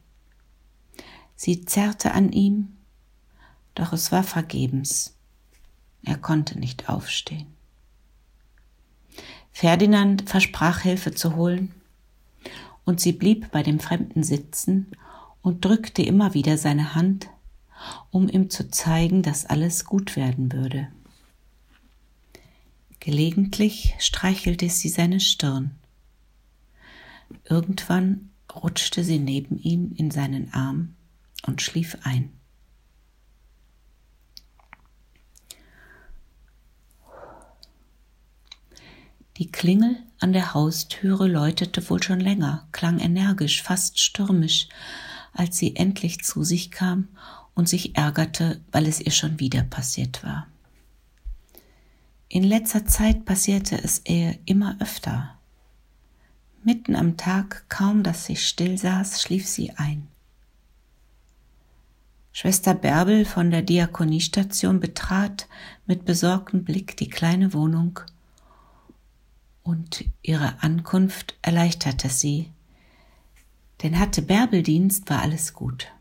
Sie 1.35 1.65
zerrte 1.65 2.13
an 2.13 2.31
ihm, 2.31 2.74
doch 3.75 3.93
es 3.93 4.11
war 4.11 4.23
vergebens. 4.23 5.15
Er 6.03 6.17
konnte 6.17 6.57
nicht 6.57 6.89
aufstehen. 6.89 7.47
Ferdinand 9.51 10.29
versprach 10.29 10.79
Hilfe 10.79 11.13
zu 11.13 11.35
holen, 11.35 11.73
und 12.83 12.99
sie 12.99 13.13
blieb 13.13 13.51
bei 13.51 13.63
dem 13.63 13.79
Fremden 13.79 14.23
sitzen 14.23 14.91
und 15.41 15.65
drückte 15.65 16.03
immer 16.03 16.33
wieder 16.33 16.57
seine 16.57 16.93
Hand, 16.93 17.29
um 18.11 18.29
ihm 18.29 18.49
zu 18.49 18.69
zeigen, 18.69 19.23
dass 19.23 19.45
alles 19.45 19.85
gut 19.85 20.15
werden 20.15 20.51
würde. 20.51 20.89
Gelegentlich 22.99 23.95
streichelte 23.99 24.69
sie 24.69 24.89
seine 24.89 25.19
Stirn. 25.19 25.71
Irgendwann 27.43 28.31
rutschte 28.53 29.03
sie 29.03 29.19
neben 29.19 29.57
ihm 29.59 29.93
in 29.95 30.11
seinen 30.11 30.53
Arm 30.53 30.95
und 31.45 31.61
schlief 31.61 31.97
ein. 32.03 32.31
Die 39.37 39.51
Klingel 39.51 39.97
an 40.19 40.31
der 40.31 40.53
Haustüre 40.53 41.27
läutete 41.27 41.89
wohl 41.89 42.01
schon 42.01 42.21
länger, 42.21 42.67
klang 42.71 42.99
energisch, 42.99 43.63
fast 43.63 43.99
stürmisch, 43.99 44.69
als 45.33 45.57
sie 45.57 45.75
endlich 45.75 46.23
zu 46.23 46.43
sich 46.43 46.71
kam 46.71 47.09
und 47.53 47.67
sich 47.67 47.97
ärgerte, 47.97 48.61
weil 48.71 48.85
es 48.85 49.01
ihr 49.01 49.11
schon 49.11 49.39
wieder 49.39 49.63
passiert 49.63 50.23
war. 50.23 50.47
In 52.29 52.43
letzter 52.43 52.85
Zeit 52.85 53.25
passierte 53.25 53.77
es 53.81 54.01
ihr 54.05 54.37
immer 54.45 54.77
öfter. 54.79 55.37
Mitten 56.63 56.95
am 56.95 57.17
Tag, 57.17 57.65
kaum 57.69 58.03
dass 58.03 58.25
sie 58.25 58.37
still 58.37 58.77
saß, 58.77 59.21
schlief 59.21 59.47
sie 59.47 59.71
ein. 59.71 60.07
Schwester 62.31 62.73
Bärbel 62.73 63.25
von 63.25 63.51
der 63.51 63.61
Diakoniestation 63.61 64.79
betrat 64.79 65.47
mit 65.85 66.05
besorgtem 66.05 66.63
Blick 66.63 66.97
die 66.97 67.09
kleine 67.09 67.53
Wohnung 67.53 67.99
und 69.65 70.05
ihre 70.21 70.61
Ankunft 70.63 71.35
erleichterte 71.41 72.07
sie, 72.07 72.51
denn 73.81 73.99
hatte 73.99 74.21
Bärbeldienst, 74.21 75.09
war 75.09 75.21
alles 75.21 75.53
gut. 75.53 75.91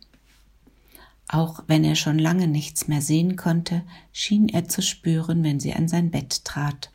Auch 1.27 1.65
wenn 1.67 1.83
er 1.83 1.97
schon 1.97 2.19
lange 2.19 2.47
nichts 2.47 2.87
mehr 2.87 3.01
sehen 3.01 3.37
konnte, 3.37 3.83
schien 4.13 4.49
er 4.49 4.69
zu 4.69 4.83
spüren, 4.83 5.43
wenn 5.43 5.59
sie 5.59 5.73
an 5.73 5.89
sein 5.89 6.11
Bett 6.11 6.45
trat. 6.45 6.93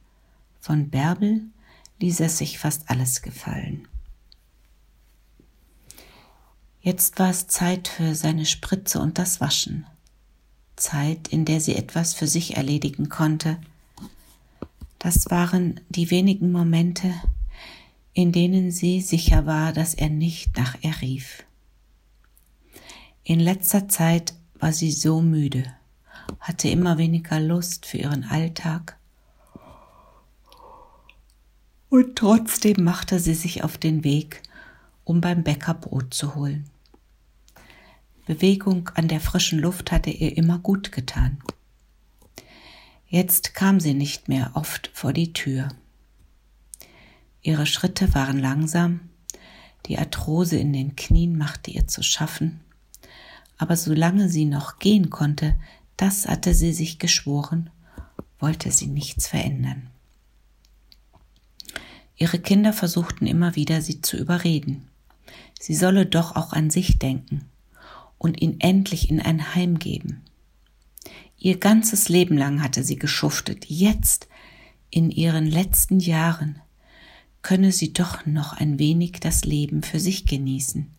Von 0.62 0.90
Bärbel 0.90 1.42
ließ 2.00 2.20
er 2.22 2.30
sich 2.30 2.60
fast 2.60 2.90
alles 2.90 3.24
gefallen. 3.24 3.88
Jetzt 6.82 7.20
war 7.20 7.32
es 7.32 7.48
Zeit 7.48 7.88
für 7.88 8.14
seine 8.14 8.46
Spritze 8.46 9.02
und 9.02 9.18
das 9.18 9.42
Waschen. 9.42 9.86
Zeit, 10.76 11.28
in 11.30 11.44
der 11.44 11.60
sie 11.60 11.76
etwas 11.76 12.14
für 12.14 12.28
sich 12.28 12.56
erledigen 12.56 13.10
konnte. 13.10 13.58
Das 15.00 15.30
waren 15.30 15.80
die 15.90 16.12
wenigen 16.12 16.52
Momente, 16.52 17.14
in 18.14 18.32
denen 18.32 18.72
sie 18.72 19.02
sicher 19.02 19.46
war, 19.46 19.74
dass 19.74 19.94
er 19.94 20.10
nicht 20.10 20.58
nach 20.58 20.76
ihr 20.82 21.02
rief. 21.02 21.44
In 23.24 23.40
letzter 23.40 23.88
Zeit 23.88 24.34
war 24.60 24.74
sie 24.74 24.92
so 24.92 25.22
müde, 25.22 25.64
hatte 26.40 26.70
immer 26.70 26.98
weniger 26.98 27.40
Lust 27.40 27.86
für 27.86 27.98
ihren 27.98 28.24
Alltag 28.26 29.00
Und 31.90 32.18
trotzdem 32.18 32.84
machte 32.84 33.20
sie 33.20 33.34
sich 33.34 33.64
auf 33.64 33.78
den 33.78 34.04
Weg, 34.04 34.44
um 35.06 35.22
beim 35.22 35.44
Bäcker 35.44 35.74
Brot 35.74 36.14
zu 36.14 36.36
holen. 36.36 36.70
Bewegung 38.28 38.90
an 38.94 39.08
der 39.08 39.20
frischen 39.20 39.58
Luft 39.60 39.92
hatte 39.92 40.12
ihr 40.12 40.38
immer 40.38 40.60
gut 40.60 40.92
getan. 40.92 41.40
Jetzt 43.12 43.56
kam 43.56 43.80
sie 43.80 43.96
nicht 43.96 44.30
mehr 44.30 44.52
oft 44.54 44.92
vor 44.94 45.14
die 45.14 45.34
Tür. 45.34 45.70
Ihre 47.42 47.66
Schritte 47.66 48.14
waren 48.14 48.38
langsam, 48.38 49.00
die 49.88 49.98
Arthrose 49.98 50.58
in 50.58 50.74
den 50.74 50.96
Knien 50.96 51.36
machte 51.36 51.72
ihr 51.72 51.88
zu 51.88 52.04
schaffen, 52.04 52.60
aber 53.58 53.76
solange 53.76 54.30
sie 54.30 54.46
noch 54.46 54.78
gehen 54.78 55.10
konnte, 55.10 55.56
das 55.98 56.28
hatte 56.28 56.54
sie 56.54 56.72
sich 56.72 57.00
geschworen, 57.00 57.72
wollte 58.38 58.72
sie 58.72 58.86
nichts 58.86 59.28
verändern. 59.28 59.90
Ihre 62.16 62.38
Kinder 62.38 62.74
versuchten 62.74 63.26
immer 63.26 63.56
wieder, 63.56 63.82
sie 63.82 64.02
zu 64.02 64.18
überreden. 64.18 64.88
Sie 65.60 65.74
solle 65.74 66.06
doch 66.06 66.36
auch 66.36 66.54
an 66.54 66.70
sich 66.70 67.00
denken 67.00 67.46
und 68.20 68.40
ihn 68.40 68.60
endlich 68.60 69.10
in 69.10 69.20
ein 69.20 69.56
Heim 69.56 69.80
geben. 69.80 70.22
Ihr 71.40 71.58
ganzes 71.58 72.10
Leben 72.10 72.38
lang 72.38 72.62
hatte 72.62 72.84
sie 72.84 72.98
geschuftet. 72.98 73.66
Jetzt, 73.68 74.28
in 74.90 75.10
ihren 75.10 75.46
letzten 75.46 76.00
Jahren, 76.00 76.62
könne 77.42 77.72
sie 77.72 77.94
doch 77.94 78.26
noch 78.26 78.52
ein 78.52 78.78
wenig 78.78 79.14
das 79.22 79.46
Leben 79.46 79.82
für 79.82 80.02
sich 80.02 80.26
genießen. 80.26 80.92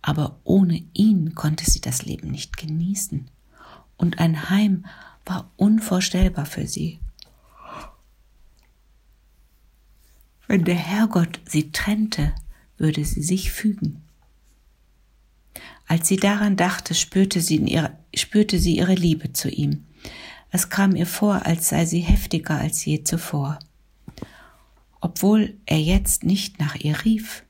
Aber 0.00 0.38
ohne 0.44 0.84
ihn 0.92 1.34
konnte 1.34 1.68
sie 1.68 1.80
das 1.80 2.04
Leben 2.04 2.30
nicht 2.30 2.56
genießen. 2.56 3.28
Und 3.96 4.20
ein 4.20 4.48
Heim 4.48 4.84
war 5.26 5.50
unvorstellbar 5.56 6.46
für 6.46 6.68
sie. 6.68 7.00
Wenn 10.46 10.64
der 10.64 10.76
Herrgott 10.76 11.40
sie 11.46 11.72
trennte, 11.72 12.32
würde 12.76 13.04
sie 13.04 13.22
sich 13.22 13.50
fügen. 13.50 14.03
Als 15.86 16.08
sie 16.08 16.16
daran 16.16 16.56
dachte, 16.56 16.94
spürte 16.94 17.40
sie, 17.40 17.56
ihre, 17.56 17.96
spürte 18.14 18.58
sie 18.58 18.76
ihre 18.76 18.94
Liebe 18.94 19.32
zu 19.32 19.48
ihm. 19.50 19.84
Es 20.50 20.68
kam 20.68 20.94
ihr 20.94 21.06
vor, 21.06 21.46
als 21.46 21.68
sei 21.68 21.84
sie 21.84 22.00
heftiger 22.00 22.58
als 22.58 22.84
je 22.84 23.02
zuvor. 23.04 23.58
Obwohl 25.00 25.54
er 25.66 25.80
jetzt 25.80 26.24
nicht 26.24 26.58
nach 26.60 26.76
ihr 26.76 27.04
rief, 27.04 27.44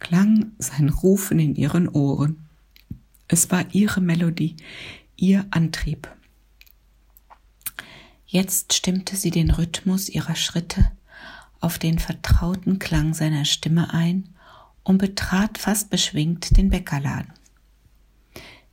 klang 0.00 0.52
sein 0.58 0.88
Rufen 0.88 1.38
in 1.38 1.54
ihren 1.54 1.88
Ohren. 1.88 2.48
Es 3.28 3.50
war 3.50 3.64
ihre 3.72 4.00
Melodie, 4.00 4.56
ihr 5.16 5.46
Antrieb. 5.50 6.08
Jetzt 8.26 8.74
stimmte 8.74 9.16
sie 9.16 9.30
den 9.30 9.50
Rhythmus 9.50 10.08
ihrer 10.08 10.36
Schritte 10.36 10.90
auf 11.60 11.78
den 11.78 11.98
vertrauten 11.98 12.78
Klang 12.78 13.14
seiner 13.14 13.44
Stimme 13.44 13.92
ein 13.92 14.28
und 14.82 14.98
betrat 14.98 15.58
fast 15.58 15.90
beschwingt 15.90 16.56
den 16.56 16.70
Bäckerladen. 16.70 17.32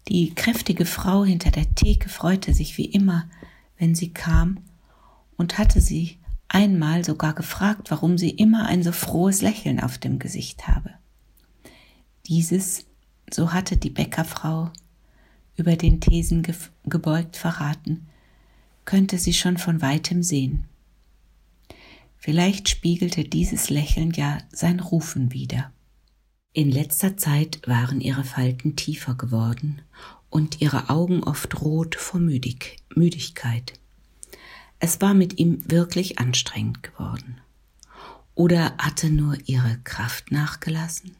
Die 0.07 0.33
kräftige 0.33 0.85
Frau 0.85 1.25
hinter 1.25 1.51
der 1.51 1.73
Theke 1.75 2.07
freute 2.07 2.53
sich 2.53 2.77
wie 2.77 2.85
immer, 2.85 3.29
wenn 3.77 3.93
sie 3.93 4.13
kam, 4.13 4.59
und 5.35 5.57
hatte 5.57 5.81
sie 5.81 6.17
einmal 6.47 7.03
sogar 7.03 7.33
gefragt, 7.33 7.91
warum 7.91 8.17
sie 8.17 8.29
immer 8.29 8.65
ein 8.65 8.83
so 8.83 8.91
frohes 8.91 9.41
Lächeln 9.41 9.79
auf 9.79 9.97
dem 9.97 10.17
Gesicht 10.17 10.67
habe. 10.67 10.91
Dieses, 12.25 12.85
so 13.31 13.53
hatte 13.53 13.77
die 13.77 13.89
Bäckerfrau 13.89 14.71
über 15.57 15.75
den 15.75 15.99
Thesen 15.99 16.45
gebeugt 16.85 17.35
verraten, 17.35 18.07
könnte 18.85 19.17
sie 19.17 19.33
schon 19.33 19.57
von 19.57 19.81
weitem 19.81 20.23
sehen. 20.23 20.65
Vielleicht 22.15 22.69
spiegelte 22.69 23.25
dieses 23.25 23.69
Lächeln 23.69 24.11
ja 24.11 24.37
sein 24.49 24.79
Rufen 24.79 25.33
wider. 25.33 25.71
In 26.57 26.71
letzter 26.71 27.17
Zeit 27.17 27.61
waren 27.67 28.01
ihre 28.01 28.23
Falten 28.23 28.75
tiefer 28.75 29.13
geworden 29.13 29.83
und 30.31 30.59
ihre 30.59 30.89
Augen 30.89 31.23
oft 31.23 31.61
rot 31.61 31.93
vor 31.93 32.19
Müdig 32.19 32.77
Müdigkeit. 32.95 33.73
Es 34.79 34.99
war 34.99 35.13
mit 35.13 35.37
ihm 35.37 35.59
wirklich 35.69 36.17
anstrengend 36.17 36.81
geworden. 36.81 37.39
Oder 38.33 38.75
hatte 38.79 39.11
nur 39.11 39.37
ihre 39.45 39.77
Kraft 39.83 40.31
nachgelassen? 40.31 41.15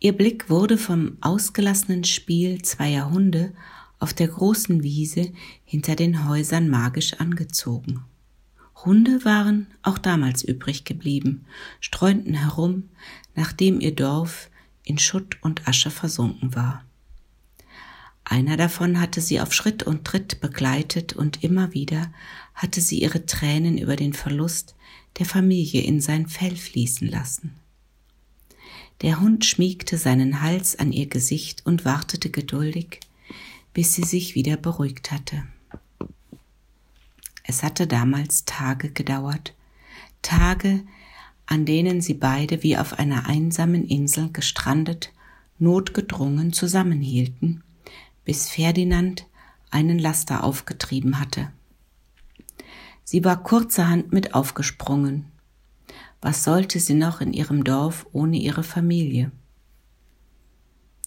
Ihr 0.00 0.12
Blick 0.12 0.50
wurde 0.50 0.76
vom 0.76 1.16
ausgelassenen 1.20 2.02
Spiel 2.02 2.60
zweier 2.62 3.08
Hunde 3.12 3.54
auf 4.00 4.12
der 4.12 4.26
großen 4.26 4.82
Wiese 4.82 5.32
hinter 5.64 5.94
den 5.94 6.28
Häusern 6.28 6.68
magisch 6.68 7.12
angezogen. 7.20 8.02
Hunde 8.84 9.24
waren 9.24 9.66
auch 9.82 9.98
damals 9.98 10.44
übrig 10.44 10.84
geblieben, 10.84 11.46
streunten 11.80 12.34
herum, 12.34 12.84
nachdem 13.38 13.80
ihr 13.80 13.94
Dorf 13.94 14.50
in 14.82 14.98
Schutt 14.98 15.38
und 15.42 15.68
Asche 15.68 15.92
versunken 15.92 16.56
war. 16.56 16.84
Einer 18.24 18.56
davon 18.56 19.00
hatte 19.00 19.20
sie 19.20 19.40
auf 19.40 19.54
Schritt 19.54 19.84
und 19.84 20.04
Tritt 20.04 20.40
begleitet 20.40 21.12
und 21.12 21.44
immer 21.44 21.72
wieder 21.72 22.12
hatte 22.52 22.80
sie 22.80 23.00
ihre 23.00 23.26
Tränen 23.26 23.78
über 23.78 23.94
den 23.94 24.12
Verlust 24.12 24.74
der 25.20 25.26
Familie 25.26 25.82
in 25.82 26.00
sein 26.00 26.26
Fell 26.26 26.56
fließen 26.56 27.06
lassen. 27.08 27.54
Der 29.02 29.20
Hund 29.20 29.44
schmiegte 29.44 29.98
seinen 29.98 30.42
Hals 30.42 30.76
an 30.76 30.90
ihr 30.90 31.06
Gesicht 31.06 31.64
und 31.64 31.84
wartete 31.84 32.30
geduldig, 32.30 32.98
bis 33.72 33.94
sie 33.94 34.02
sich 34.02 34.34
wieder 34.34 34.56
beruhigt 34.56 35.12
hatte. 35.12 35.44
Es 37.44 37.62
hatte 37.62 37.86
damals 37.86 38.46
Tage 38.46 38.90
gedauert, 38.90 39.54
Tage, 40.22 40.82
an 41.48 41.64
denen 41.64 42.02
sie 42.02 42.12
beide 42.12 42.62
wie 42.62 42.76
auf 42.76 42.98
einer 42.98 43.26
einsamen 43.26 43.86
Insel 43.86 44.30
gestrandet, 44.30 45.12
notgedrungen 45.58 46.52
zusammenhielten, 46.52 47.64
bis 48.26 48.50
Ferdinand 48.50 49.26
einen 49.70 49.98
Laster 49.98 50.44
aufgetrieben 50.44 51.18
hatte. 51.18 51.50
Sie 53.02 53.24
war 53.24 53.42
kurzerhand 53.42 54.12
mit 54.12 54.34
aufgesprungen. 54.34 55.24
Was 56.20 56.44
sollte 56.44 56.80
sie 56.80 56.94
noch 56.94 57.22
in 57.22 57.32
ihrem 57.32 57.64
Dorf 57.64 58.06
ohne 58.12 58.36
ihre 58.36 58.62
Familie? 58.62 59.32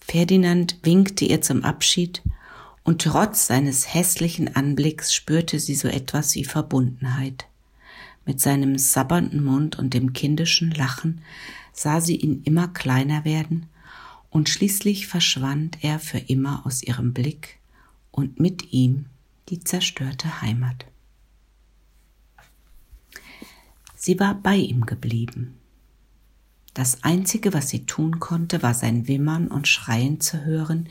Ferdinand 0.04 0.80
winkte 0.82 1.24
ihr 1.24 1.40
zum 1.40 1.62
Abschied 1.62 2.20
und 2.82 3.02
trotz 3.02 3.46
seines 3.46 3.94
hässlichen 3.94 4.56
Anblicks 4.56 5.14
spürte 5.14 5.60
sie 5.60 5.76
so 5.76 5.86
etwas 5.86 6.34
wie 6.34 6.44
Verbundenheit. 6.44 7.46
Mit 8.24 8.40
seinem 8.40 8.78
sabbernden 8.78 9.42
Mund 9.42 9.78
und 9.78 9.94
dem 9.94 10.12
kindischen 10.12 10.70
Lachen 10.70 11.22
sah 11.72 12.00
sie 12.00 12.16
ihn 12.16 12.42
immer 12.44 12.68
kleiner 12.68 13.24
werden, 13.24 13.66
und 14.30 14.48
schließlich 14.48 15.08
verschwand 15.08 15.84
er 15.84 15.98
für 15.98 16.18
immer 16.18 16.64
aus 16.64 16.82
ihrem 16.82 17.12
Blick 17.12 17.58
und 18.10 18.40
mit 18.40 18.72
ihm 18.72 19.06
die 19.50 19.60
zerstörte 19.60 20.40
Heimat. 20.40 20.86
Sie 23.94 24.18
war 24.18 24.34
bei 24.34 24.56
ihm 24.56 24.86
geblieben. 24.86 25.58
Das 26.74 27.04
Einzige, 27.04 27.52
was 27.52 27.68
sie 27.68 27.84
tun 27.84 28.18
konnte, 28.20 28.62
war 28.62 28.72
sein 28.72 29.06
Wimmern 29.06 29.48
und 29.48 29.68
Schreien 29.68 30.20
zu 30.20 30.44
hören, 30.44 30.88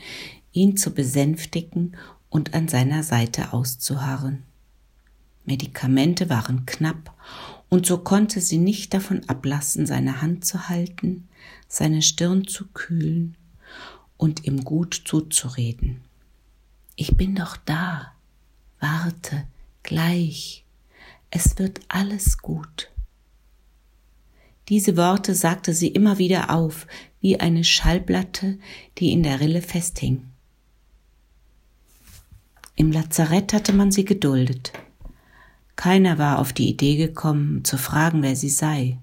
ihn 0.52 0.76
zu 0.76 0.94
besänftigen 0.94 1.96
und 2.28 2.54
an 2.54 2.68
seiner 2.68 3.02
Seite 3.02 3.52
auszuharren. 3.52 4.44
Medikamente 5.44 6.30
waren 6.30 6.66
knapp, 6.66 7.14
und 7.68 7.86
so 7.86 7.98
konnte 7.98 8.40
sie 8.40 8.58
nicht 8.58 8.92
davon 8.92 9.28
ablassen, 9.28 9.86
seine 9.86 10.20
Hand 10.20 10.44
zu 10.44 10.68
halten, 10.68 11.28
seine 11.68 12.02
Stirn 12.02 12.46
zu 12.46 12.66
kühlen 12.68 13.36
und 14.18 14.44
ihm 14.44 14.62
gut 14.62 15.02
zuzureden. 15.06 16.02
Ich 16.96 17.16
bin 17.16 17.34
doch 17.34 17.56
da. 17.56 18.12
Warte, 18.78 19.46
gleich. 19.82 20.64
Es 21.30 21.58
wird 21.58 21.80
alles 21.88 22.38
gut. 22.38 22.90
Diese 24.68 24.96
Worte 24.96 25.34
sagte 25.34 25.74
sie 25.74 25.88
immer 25.88 26.18
wieder 26.18 26.50
auf, 26.50 26.86
wie 27.20 27.40
eine 27.40 27.64
Schallplatte, 27.64 28.58
die 28.98 29.12
in 29.12 29.22
der 29.22 29.40
Rille 29.40 29.62
festhing. 29.62 30.28
Im 32.76 32.92
Lazarett 32.92 33.52
hatte 33.52 33.72
man 33.72 33.90
sie 33.90 34.04
geduldet. 34.04 34.72
Keiner 35.76 36.18
war 36.18 36.38
auf 36.38 36.52
die 36.52 36.68
Idee 36.68 36.96
gekommen, 36.96 37.64
zu 37.64 37.78
fragen, 37.78 38.22
wer 38.22 38.36
sie 38.36 38.50
sei. 38.50 38.98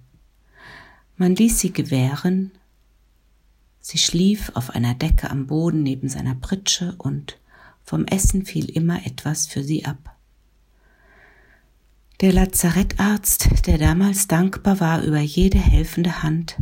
Man 1.18 1.36
ließ 1.36 1.60
sie 1.60 1.74
gewähren. 1.74 2.52
Sie 3.82 3.98
schlief 3.98 4.52
auf 4.54 4.70
einer 4.70 4.94
Decke 4.94 5.30
am 5.30 5.48
Boden 5.48 5.84
neben 5.84 6.10
seiner 6.10 6.36
Pritsche 6.36 6.96
und 6.98 7.38
vom 7.84 8.06
Essen 8.06 8.46
fiel 8.46 8.70
immer 8.70 9.06
etwas 9.06 9.48
für 9.48 9.64
sie 9.64 9.86
ab. 9.86 10.16
Der 12.22 12.34
Lazarettarzt, 12.34 13.66
der 13.66 13.78
damals 13.78 14.28
dankbar 14.28 14.80
war 14.80 15.04
über 15.04 15.20
jede 15.20 15.58
helfende 15.58 16.22
Hand, 16.22 16.58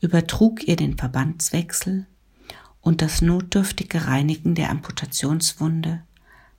übertrug 0.00 0.66
ihr 0.66 0.76
den 0.76 0.98
Verbandswechsel 0.98 2.06
und 2.80 3.00
das 3.00 3.22
notdürftige 3.22 4.06
Reinigen 4.06 4.54
der 4.54 4.70
Amputationswunde 4.70 6.02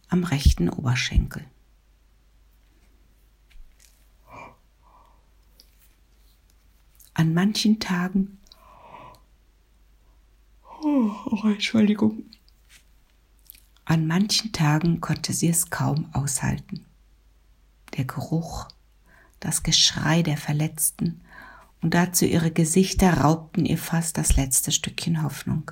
am 0.08 0.24
rechten 0.24 0.70
Oberschenkel. 0.70 1.44
An 7.14 7.34
manchen 7.34 7.80
Tagen. 7.80 8.40
Oh, 10.84 11.12
oh, 11.26 11.48
Entschuldigung. 11.48 12.24
An 13.86 14.08
manchen 14.08 14.52
Tagen 14.52 15.02
konnte 15.02 15.34
sie 15.34 15.50
es 15.50 15.70
kaum 15.70 16.10
aushalten. 16.14 16.86
Der 17.98 18.06
Geruch, 18.06 18.68
das 19.40 19.64
Geschrei 19.64 20.24
der 20.24 20.38
Verletzten 20.38 21.22
und 21.82 21.94
dazu 21.94 22.26
ihre 22.26 22.52
Gesichter 22.52 23.14
raubten 23.16 23.66
ihr 23.66 23.78
fast 23.78 24.18
das 24.18 24.38
letzte 24.38 24.72
Stückchen 24.72 25.24
Hoffnung. 25.24 25.72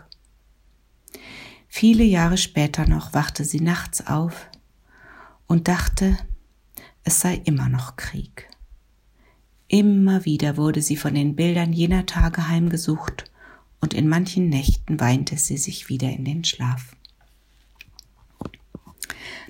Viele 1.68 2.04
Jahre 2.04 2.38
später 2.38 2.88
noch 2.88 3.14
wachte 3.14 3.46
sie 3.46 3.62
nachts 3.62 4.06
auf 4.06 4.50
und 5.48 5.68
dachte, 5.68 6.18
es 7.04 7.22
sei 7.22 7.36
immer 7.46 7.70
noch 7.70 7.96
Krieg. 7.96 8.49
Immer 9.72 10.26
wieder 10.26 10.58
wurde 10.58 10.82
sie 10.82 10.98
von 10.98 11.14
den 11.14 11.36
Bildern 11.36 11.74
jener 11.74 12.08
Tage 12.08 12.48
heimgesucht 12.48 13.26
und 13.80 13.94
in 13.94 14.10
manchen 14.10 14.50
Nächten 14.50 15.00
weinte 15.00 15.38
sie 15.38 15.58
sich 15.58 15.90
wieder 15.90 16.10
in 16.10 16.26
den 16.26 16.44
Schlaf. 16.44 16.96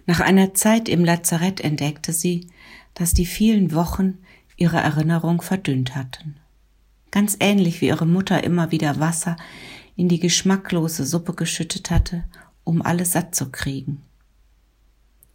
Nach 0.06 0.20
einer 0.20 0.54
Zeit 0.54 0.90
im 0.90 1.06
Lazarett 1.06 1.62
entdeckte 1.62 2.12
sie, 2.12 2.50
dass 2.96 3.14
die 3.14 3.26
vielen 3.26 3.74
Wochen 3.74 4.18
ihre 4.58 4.80
Erinnerung 4.80 5.42
verdünnt 5.42 5.96
hatten. 5.96 6.36
Ganz 7.12 7.38
ähnlich 7.40 7.80
wie 7.80 7.88
ihre 7.88 8.06
Mutter 8.06 8.44
immer 8.44 8.74
wieder 8.74 9.00
Wasser 9.00 9.38
in 9.96 10.10
die 10.10 10.20
geschmacklose 10.20 11.06
Suppe 11.06 11.34
geschüttet 11.34 11.92
hatte, 11.92 12.26
um 12.66 12.82
alles 12.82 13.14
satt 13.14 13.36
zu 13.36 13.52
kriegen. 13.52 14.02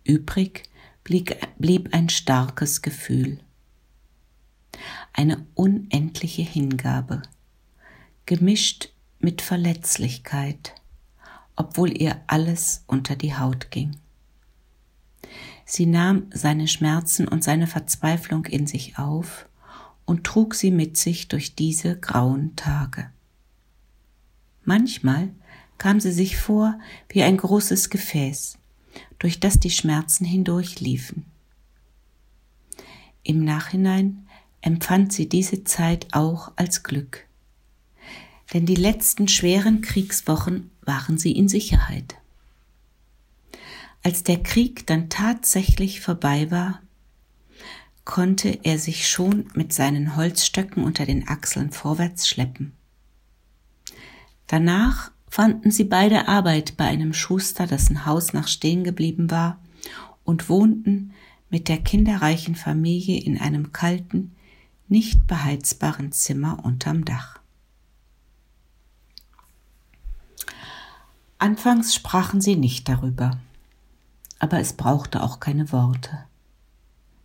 Übrig 0.04 0.64
blieb, 1.04 1.88
ein 1.92 2.10
starkes 2.10 2.82
Gefühl 2.82 3.38
eine 5.12 5.46
unendliche 5.54 6.42
Hingabe, 6.42 7.22
gemischt 8.26 8.90
mit 9.18 9.42
Verletzlichkeit, 9.42 10.74
obwohl 11.56 11.96
ihr 12.00 12.20
alles 12.26 12.84
unter 12.87 13.16
die 13.16 13.37
Haut 13.37 13.70
ging. 13.70 13.96
Sie 15.64 15.87
nahm 15.87 16.26
seine 16.32 16.68
Schmerzen 16.68 17.26
und 17.26 17.42
seine 17.42 17.66
Verzweiflung 17.66 18.44
in 18.46 18.66
sich 18.66 18.98
auf 18.98 19.48
und 20.04 20.24
trug 20.24 20.54
sie 20.54 20.70
mit 20.70 20.96
sich 20.96 21.28
durch 21.28 21.54
diese 21.54 21.98
grauen 21.98 22.54
Tage. 22.56 23.10
Manchmal 24.64 25.30
kam 25.78 26.00
sie 26.00 26.12
sich 26.12 26.37
vor 26.37 26.78
wie 27.08 27.22
ein 27.22 27.37
großes 27.37 27.90
Gefäß, 27.90 28.58
durch 29.18 29.40
das 29.40 29.58
die 29.58 29.70
Schmerzen 29.70 30.24
hindurchliefen. 30.24 31.24
Im 33.22 33.44
Nachhinein 33.44 34.28
empfand 34.64 35.12
sie 35.12 35.29
diese 35.29 35.62
Zeit 35.64 36.07
auch 36.12 36.53
als 36.57 36.83
Glück. 36.83 37.27
Denn 38.55 38.64
die 38.64 38.74
letzten 38.74 39.29
schweren 39.29 39.83
Kriegswochen 39.83 40.70
waren 40.81 41.18
sie 41.18 41.33
in 41.33 41.48
Sicherheit. 41.48 42.14
Als 44.03 44.22
der 44.22 44.42
Krieg 44.42 44.87
dann 44.87 45.11
tatsächlich 45.11 46.00
vorbei 46.00 46.50
war, 46.50 46.81
konnte 48.07 48.59
er 48.62 48.79
sich 48.79 49.07
schon 49.07 49.50
mit 49.55 49.74
seinen 49.74 50.16
Holzstöcken 50.16 50.83
unter 50.83 51.05
den 51.05 51.29
Achseln 51.29 51.70
vorwärts 51.70 52.27
schleppen. 52.27 52.72
Danach 54.46 55.11
fanden 55.29 55.70
sie 55.70 55.85
beide 55.85 56.27
Arbeit 56.27 56.79
bei 56.79 56.85
einem 56.87 57.12
Schuster, 57.12 57.66
dessen 57.66 58.07
Haus 58.07 58.33
noch 58.33 58.48
stehen 58.48 58.83
geblieben 58.83 59.31
war, 59.31 59.61
und 60.24 60.48
wohnten 60.48 61.12
mit 61.50 61.68
der 61.68 61.79
kinderreichen 61.79 62.55
Familie 62.55 63.20
in 63.20 63.38
einem 63.38 63.72
kalten, 63.72 64.35
nicht 64.94 65.26
beheizbaren 65.26 66.12
Zimmer 66.12 66.64
unterm 66.64 67.04
Dach. 67.04 67.40
Anfangs 71.37 71.96
sprachen 71.96 72.40
sie 72.40 72.54
nicht 72.54 72.88
darüber, 72.88 73.40
aber 74.38 74.61
es 74.61 74.74
brauchte 74.74 75.20
auch 75.24 75.40
keine 75.40 75.72
Worte. 75.72 76.26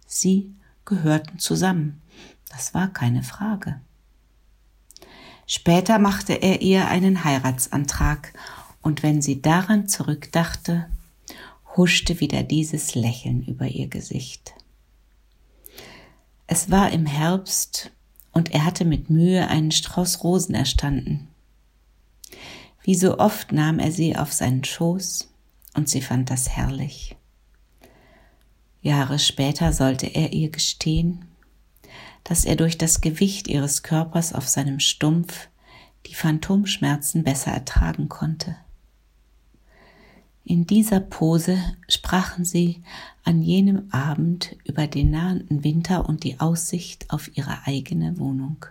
Sie 0.08 0.51
gehörten 0.84 1.38
zusammen, 1.38 2.01
das 2.49 2.73
war 2.73 2.88
keine 2.88 3.21
Frage. 3.21 3.79
Später 5.45 5.99
machte 5.99 6.34
er 6.34 6.63
ihr 6.63 6.88
einen 6.88 7.23
Heiratsantrag, 7.23 8.34
und 8.82 9.03
wenn 9.03 9.21
sie 9.21 9.43
daran 9.43 9.88
zurückdachte, 9.88 10.89
huschte 11.77 12.19
wieder 12.19 12.41
dieses 12.41 12.95
Lächeln 12.95 13.43
über 13.43 13.67
ihr 13.67 13.89
Gesicht. 13.89 14.55
Es 16.51 16.71
war 16.71 16.91
im 16.91 17.05
Herbst 17.05 17.91
und 18.31 18.51
er 18.55 18.65
hatte 18.65 18.83
mit 18.83 19.12
Mühe 19.12 19.47
einen 19.49 19.69
Strauß 19.69 20.23
Rosen 20.23 20.55
erstanden. 20.55 21.27
Wie 22.81 22.95
so 22.95 23.19
oft 23.19 23.51
nahm 23.51 23.77
er 23.77 23.91
sie 23.91 24.15
auf 24.15 24.33
seinen 24.33 24.63
Schoß 24.63 25.31
und 25.75 25.89
sie 25.89 26.01
fand 26.01 26.31
das 26.31 26.49
herrlich. 26.49 27.15
Jahre 28.81 29.19
später 29.19 29.73
sollte 29.73 30.07
er 30.07 30.33
ihr 30.33 30.49
gestehen, 30.49 31.25
dass 32.23 32.45
er 32.45 32.55
durch 32.55 32.79
das 32.79 32.99
Gewicht 33.01 33.47
ihres 33.47 33.83
Körpers 33.83 34.33
auf 34.33 34.47
seinem 34.47 34.79
Stumpf 34.79 35.49
die 36.07 36.15
Phantomschmerzen 36.15 37.23
besser 37.23 37.51
ertragen 37.51 38.09
konnte. 38.09 38.57
In 40.49 40.65
dieser 40.65 40.99
Pose 40.99 41.59
sprachen 41.88 42.43
sie 42.43 42.81
an 43.23 43.43
jenem 43.43 43.88
Abend 43.91 44.57
über 44.63 44.88
den 44.88 45.12
nahenden 45.12 45.63
Winter 45.63 46.09
und 46.09 46.23
die 46.23 46.39
Aussicht 46.39 47.12
auf 47.12 47.38
ihre 47.38 47.67
eigene 47.67 48.17
Wohnung. 48.17 48.65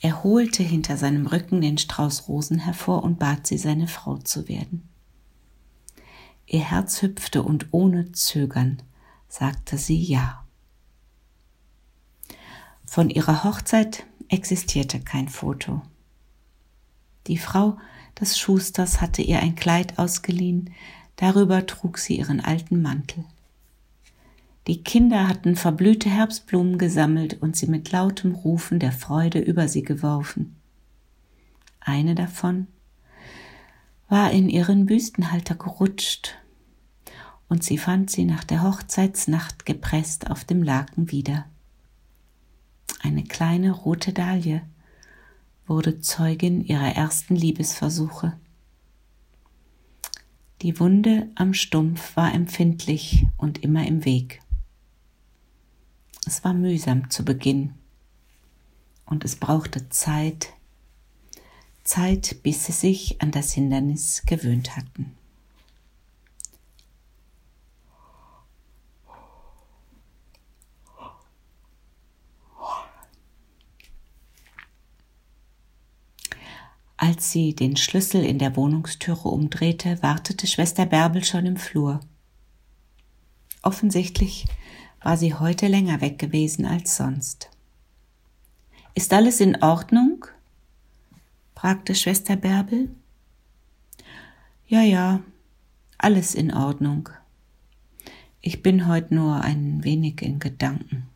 Er 0.00 0.24
holte 0.24 0.62
hinter 0.62 0.96
seinem 0.96 1.26
Rücken 1.26 1.60
den 1.60 1.76
Strauß 1.76 2.26
Rosen 2.26 2.60
hervor 2.60 3.02
und 3.02 3.18
bat 3.18 3.46
sie, 3.46 3.58
seine 3.58 3.86
Frau 3.86 4.16
zu 4.16 4.48
werden. 4.48 4.88
Ihr 6.46 6.60
Herz 6.60 7.02
hüpfte 7.02 7.42
und 7.42 7.66
ohne 7.72 8.12
Zögern 8.12 8.82
sagte 9.28 9.76
sie 9.76 10.02
ja. 10.02 10.46
Von 12.86 13.10
ihrer 13.10 13.44
Hochzeit 13.44 14.06
existierte 14.28 15.00
kein 15.00 15.28
Foto. 15.28 15.82
Die 17.26 17.36
Frau 17.36 17.76
des 18.20 18.38
Schusters 18.38 19.00
hatte 19.00 19.22
ihr 19.22 19.40
ein 19.40 19.54
Kleid 19.54 19.98
ausgeliehen, 19.98 20.70
darüber 21.16 21.66
trug 21.66 21.98
sie 21.98 22.18
ihren 22.18 22.40
alten 22.40 22.82
Mantel. 22.82 23.24
Die 24.68 24.82
Kinder 24.82 25.26
hatten 25.26 25.56
verblühte 25.56 26.08
Herbstblumen 26.08 26.78
gesammelt 26.78 27.42
und 27.42 27.56
sie 27.56 27.66
mit 27.66 27.90
lautem 27.90 28.32
Rufen 28.32 28.78
der 28.78 28.92
Freude 28.92 29.40
über 29.40 29.66
sie 29.66 29.82
geworfen. 29.82 30.56
Eine 31.80 32.14
davon 32.14 32.68
war 34.08 34.30
in 34.30 34.48
ihren 34.48 34.86
Büstenhalter 34.86 35.54
gerutscht, 35.54 36.36
und 37.48 37.64
sie 37.64 37.76
fand 37.76 38.10
sie 38.10 38.24
nach 38.24 38.44
der 38.44 38.62
Hochzeitsnacht 38.62 39.66
gepresst 39.66 40.30
auf 40.30 40.44
dem 40.44 40.62
Laken 40.62 41.10
wieder. 41.10 41.46
Eine 43.02 43.24
kleine 43.24 43.72
rote 43.72 44.12
Dahlie, 44.12 44.62
wurde 45.72 46.00
Zeugin 46.00 46.62
ihrer 46.62 46.94
ersten 46.94 47.34
Liebesversuche. 47.34 48.38
Die 50.60 50.78
Wunde 50.78 51.30
am 51.34 51.54
Stumpf 51.54 52.14
war 52.14 52.34
empfindlich 52.34 53.26
und 53.38 53.62
immer 53.64 53.86
im 53.86 54.04
Weg. 54.04 54.42
Es 56.26 56.44
war 56.44 56.52
mühsam 56.52 57.08
zu 57.08 57.24
Beginn 57.24 57.72
und 59.06 59.24
es 59.24 59.36
brauchte 59.36 59.88
Zeit, 59.88 60.52
Zeit, 61.84 62.42
bis 62.42 62.66
sie 62.66 62.72
sich 62.72 63.22
an 63.22 63.30
das 63.30 63.52
Hindernis 63.52 64.24
gewöhnt 64.26 64.76
hatten. 64.76 65.16
Als 77.04 77.32
sie 77.32 77.52
den 77.52 77.76
Schlüssel 77.76 78.24
in 78.24 78.38
der 78.38 78.54
Wohnungstüre 78.54 79.28
umdrehte, 79.28 80.00
wartete 80.04 80.46
Schwester 80.46 80.86
Bärbel 80.86 81.24
schon 81.24 81.46
im 81.46 81.56
Flur. 81.56 81.98
Offensichtlich 83.60 84.46
war 85.02 85.16
sie 85.16 85.34
heute 85.34 85.66
länger 85.66 86.00
weg 86.00 86.20
gewesen 86.20 86.64
als 86.64 86.96
sonst. 86.96 87.50
Ist 88.94 89.12
alles 89.12 89.40
in 89.40 89.60
Ordnung? 89.64 90.26
fragte 91.56 91.96
Schwester 91.96 92.36
Bärbel. 92.36 92.94
Ja, 94.68 94.82
ja, 94.82 95.24
alles 95.98 96.36
in 96.36 96.54
Ordnung. 96.54 97.08
Ich 98.40 98.62
bin 98.62 98.86
heute 98.86 99.12
nur 99.12 99.40
ein 99.40 99.82
wenig 99.82 100.22
in 100.22 100.38
Gedanken. 100.38 101.08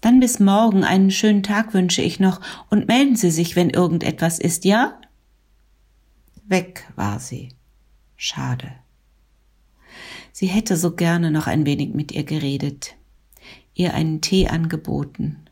Dann 0.00 0.20
bis 0.20 0.38
morgen 0.38 0.84
einen 0.84 1.10
schönen 1.10 1.42
Tag 1.42 1.74
wünsche 1.74 2.02
ich 2.02 2.20
noch 2.20 2.40
und 2.70 2.86
melden 2.88 3.16
Sie 3.16 3.30
sich, 3.30 3.56
wenn 3.56 3.70
irgendetwas 3.70 4.38
ist, 4.38 4.64
ja? 4.64 5.00
Weg 6.46 6.86
war 6.96 7.20
sie. 7.20 7.50
Schade. 8.16 8.72
Sie 10.32 10.46
hätte 10.46 10.76
so 10.76 10.94
gerne 10.94 11.30
noch 11.30 11.46
ein 11.46 11.66
wenig 11.66 11.94
mit 11.94 12.12
ihr 12.12 12.24
geredet, 12.24 12.94
ihr 13.74 13.92
einen 13.94 14.20
Tee 14.20 14.48
angeboten 14.48 15.44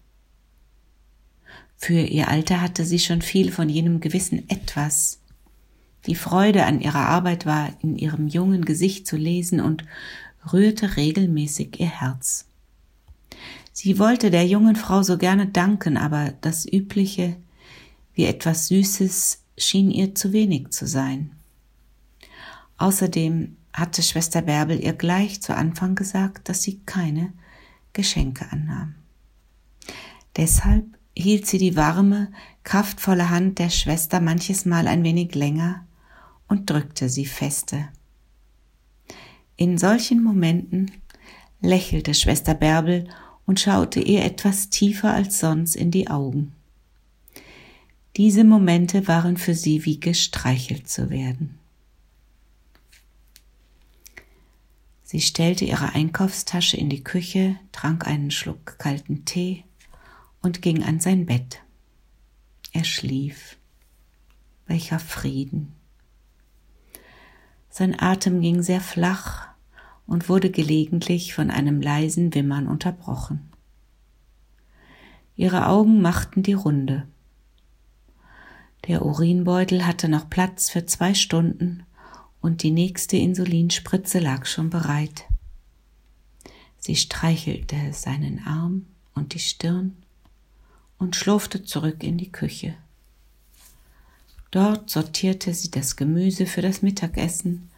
Für 1.77 2.01
ihr 2.01 2.29
Alter 2.29 2.63
hatte 2.63 2.85
sie 2.85 2.99
schon 2.99 3.21
viel 3.21 3.53
von 3.53 3.69
jenem 3.69 4.01
gewissen 4.01 4.49
Etwas. 4.49 5.21
Die 6.07 6.15
Freude 6.15 6.65
an 6.65 6.81
ihrer 6.81 7.07
Arbeit 7.07 7.45
war 7.45 7.71
in 7.83 7.97
ihrem 7.97 8.29
jungen 8.29 8.65
Gesicht 8.65 9.07
zu 9.07 9.17
lesen 9.17 9.61
und 9.61 9.85
rührte 10.53 10.97
regelmäßig 10.97 11.79
ihr 11.79 11.91
Herz. 11.91 12.47
Sie 13.79 13.99
wollte 13.99 14.31
der 14.31 14.47
jungen 14.47 14.75
Frau 14.75 15.03
so 15.03 15.19
gerne 15.19 15.49
danken, 15.49 15.99
aber 15.99 16.33
das 16.41 16.65
Übliche, 16.65 17.37
wie 18.15 18.25
etwas 18.25 18.69
Süßes, 18.69 19.43
schien 19.59 19.91
ihr 19.91 20.15
zu 20.15 20.33
wenig 20.33 20.71
zu 20.71 20.87
sein. 20.87 21.33
Außerdem 22.79 23.59
hatte 23.75 24.03
Schwester 24.03 24.41
Bärbel 24.41 24.83
ihr 24.83 24.95
gleich 24.95 25.43
zu 25.43 25.55
Anfang 25.55 25.95
gesagt, 25.95 26.49
dass 26.49 26.63
sie 26.63 26.81
keine 26.87 27.35
Geschenke 27.93 28.51
annahm. 28.51 28.95
Deshalb 30.39 30.87
hielt 31.15 31.47
sie 31.47 31.59
die 31.59 31.77
warme, 31.77 32.33
kraftvolle 32.65 33.29
Hand 33.29 33.59
der 33.59 33.69
Schwester 33.69 34.23
manches 34.23 34.65
Mal 34.65 34.89
ein 34.89 35.05
wenig 35.05 35.35
länger 35.35 35.85
und 36.49 36.71
drückte 36.71 37.11
sie 37.11 37.27
feste. 37.27 37.91
In 39.57 39.77
solchen 39.77 40.23
Momenten 40.23 40.93
lächelte 41.61 42.15
Schwester 42.15 42.55
Bärbel 42.55 43.11
und 43.47 43.61
schaute 43.61 44.01
ihr 44.01 44.25
etwas 44.25 44.69
tiefer 44.69 45.15
als 45.15 45.41
sonst 45.41 45.77
in 45.77 45.91
die 45.91 46.09
Augen. 46.09 46.53
Diese 48.17 48.45
Momente 48.45 49.09
waren 49.09 49.37
für 49.37 49.55
sie 49.55 49.85
wie 49.85 50.01
gestreichelt 50.01 50.89
zu 50.89 51.11
werden. 51.11 51.59
Sie 55.05 55.21
stellte 55.21 55.65
ihre 55.65 55.95
Einkaufstasche 55.95 56.77
in 56.77 56.91
die 56.91 57.05
Küche, 57.05 57.57
trank 57.71 58.07
einen 58.07 58.33
Schluck 58.33 58.79
kalten 58.79 59.25
Tee 59.25 59.65
und 60.43 60.63
ging 60.63 60.83
an 60.83 60.99
sein 60.99 61.27
Bett. 61.27 61.63
Er 62.73 62.85
schlief. 62.85 63.57
Welcher 64.67 64.99
Frieden. 64.99 65.73
Sein 67.71 67.99
Atem 68.01 68.41
ging 68.41 68.63
sehr 68.63 68.81
flach 68.81 69.49
und 70.07 70.29
wurde 70.29 70.51
gelegentlich 70.51 71.35
von 71.35 71.51
einem 71.51 71.81
leisen 71.81 72.35
Wimmern 72.35 72.67
unterbrochen. 72.67 73.51
Ihre 75.37 75.67
Augen 75.67 76.01
machten 76.01 76.43
die 76.43 76.55
Runde. 76.55 77.07
Der 78.87 79.05
Urinbeutel 79.05 79.85
hatte 79.85 80.09
noch 80.09 80.31
Platz 80.31 80.71
für 80.71 80.87
zwei 80.87 81.13
Stunden 81.13 81.83
und 82.41 82.63
die 82.63 82.71
nächste 82.71 83.17
Insulinspritze 83.17 84.21
lag 84.21 84.47
schon 84.47 84.71
bereit. 84.71 85.25
Sie 86.79 86.95
streichelte 86.95 87.93
seinen 87.93 88.47
Arm 88.47 88.87
und 89.15 89.35
die 89.35 89.41
Stirn 89.41 89.97
und 90.99 91.17
schlurfte 91.17 91.65
zurück 91.65 92.03
in 92.05 92.17
die 92.17 92.31
Küche. 92.31 92.75
Dort 94.53 94.89
sortierte 94.89 95.53
sie 95.53 95.71
das 95.71 95.97
Gemüse 95.97 96.47
für 96.47 96.63
das 96.63 96.81
Mittagessen 96.81 97.69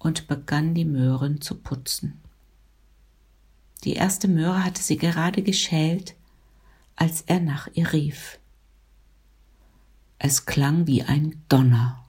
und 0.00 0.26
begann 0.26 0.74
die 0.74 0.84
Möhren 0.84 1.40
zu 1.40 1.54
putzen. 1.54 2.20
Die 3.84 3.92
erste 3.92 4.26
Möhre 4.26 4.64
hatte 4.64 4.82
sie 4.82 4.96
gerade 4.96 5.42
geschält, 5.42 6.16
als 6.96 7.22
er 7.22 7.38
nach 7.38 7.68
ihr 7.74 7.92
rief. 7.92 8.40
Es 10.18 10.44
klang 10.44 10.86
wie 10.86 11.02
ein 11.02 11.40
Donner. 11.48 12.04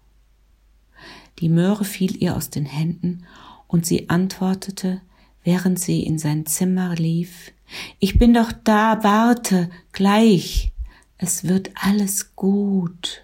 Die 1.39 1.49
Möhre 1.49 1.85
fiel 1.85 2.21
ihr 2.21 2.35
aus 2.35 2.49
den 2.49 2.65
Händen 2.65 3.25
und 3.67 3.85
sie 3.85 4.09
antwortete, 4.09 5.01
während 5.43 5.79
sie 5.79 6.03
in 6.03 6.17
sein 6.17 6.45
Zimmer 6.45 6.95
lief, 6.95 7.51
Ich 7.99 8.17
bin 8.17 8.33
doch 8.33 8.51
da, 8.51 9.01
warte, 9.03 9.69
gleich, 9.93 10.73
es 11.17 11.45
wird 11.45 11.71
alles 11.75 12.35
gut. 12.35 13.23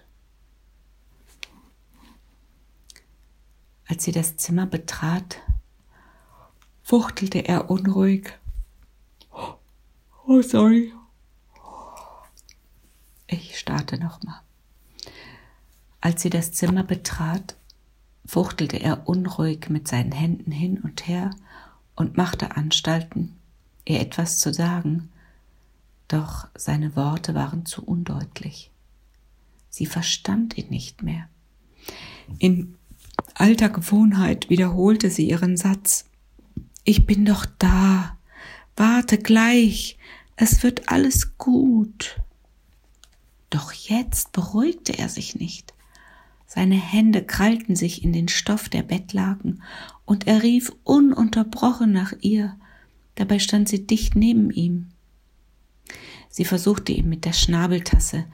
Als 3.88 4.04
sie 4.04 4.12
das 4.12 4.36
Zimmer 4.36 4.66
betrat, 4.66 5.40
fuchtelte 6.82 7.38
er 7.38 7.70
unruhig. 7.70 8.38
Oh, 10.26 10.42
sorry. 10.42 10.92
Ich 13.26 13.58
starte 13.58 13.98
nochmal. 13.98 14.40
Als 16.02 16.20
sie 16.20 16.28
das 16.28 16.52
Zimmer 16.52 16.82
betrat, 16.82 17.56
fuchtelte 18.26 18.76
er 18.76 19.08
unruhig 19.08 19.70
mit 19.70 19.88
seinen 19.88 20.12
Händen 20.12 20.52
hin 20.52 20.78
und 20.82 21.08
her 21.08 21.30
und 21.96 22.18
machte 22.18 22.56
Anstalten, 22.56 23.38
ihr 23.86 24.00
etwas 24.00 24.38
zu 24.38 24.52
sagen, 24.52 25.10
doch 26.08 26.48
seine 26.54 26.94
Worte 26.94 27.34
waren 27.34 27.64
zu 27.64 27.84
undeutlich. 27.84 28.70
Sie 29.70 29.86
verstand 29.86 30.58
ihn 30.58 30.68
nicht 30.68 31.02
mehr. 31.02 31.28
In 32.38 32.78
alter 33.40 33.68
Gewohnheit 33.68 34.50
wiederholte 34.50 35.10
sie 35.10 35.28
ihren 35.28 35.56
Satz. 35.56 36.06
Ich 36.84 37.06
bin 37.06 37.24
doch 37.24 37.46
da. 37.58 38.16
Warte 38.76 39.18
gleich. 39.18 39.98
Es 40.36 40.62
wird 40.62 40.88
alles 40.88 41.36
gut. 41.38 42.20
Doch 43.50 43.72
jetzt 43.72 44.32
beruhigte 44.32 44.98
er 44.98 45.08
sich 45.08 45.34
nicht. 45.34 45.74
Seine 46.46 46.76
Hände 46.76 47.22
krallten 47.22 47.76
sich 47.76 48.04
in 48.04 48.12
den 48.12 48.28
Stoff 48.28 48.68
der 48.68 48.82
Bettlaken, 48.82 49.62
und 50.06 50.26
er 50.26 50.42
rief 50.42 50.72
ununterbrochen 50.84 51.92
nach 51.92 52.14
ihr. 52.20 52.56
Dabei 53.16 53.38
stand 53.38 53.68
sie 53.68 53.86
dicht 53.86 54.16
neben 54.16 54.50
ihm. 54.50 54.86
Sie 56.30 56.46
versuchte 56.46 56.92
ihm 56.92 57.08
mit 57.08 57.24
der 57.26 57.34
Schnabeltasse 57.34 58.24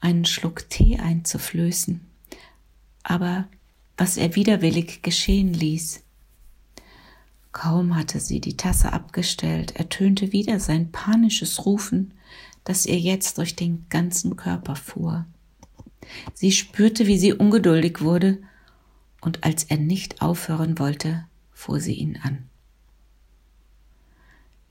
einen 0.00 0.24
Schluck 0.24 0.68
Tee 0.68 0.98
einzuflößen, 0.98 2.00
aber 3.02 3.46
was 4.00 4.16
er 4.16 4.34
widerwillig 4.34 5.02
geschehen 5.02 5.52
ließ. 5.52 6.02
Kaum 7.52 7.96
hatte 7.96 8.18
sie 8.18 8.40
die 8.40 8.56
Tasse 8.56 8.94
abgestellt, 8.94 9.76
ertönte 9.76 10.32
wieder 10.32 10.58
sein 10.58 10.90
panisches 10.90 11.66
Rufen, 11.66 12.14
das 12.64 12.86
ihr 12.86 12.98
jetzt 12.98 13.36
durch 13.36 13.56
den 13.56 13.84
ganzen 13.90 14.36
Körper 14.36 14.74
fuhr. 14.74 15.26
Sie 16.32 16.50
spürte, 16.50 17.06
wie 17.06 17.18
sie 17.18 17.34
ungeduldig 17.34 18.00
wurde, 18.00 18.38
und 19.20 19.44
als 19.44 19.64
er 19.64 19.76
nicht 19.76 20.22
aufhören 20.22 20.78
wollte, 20.78 21.26
fuhr 21.52 21.78
sie 21.78 21.92
ihn 21.92 22.18
an. 22.22 22.48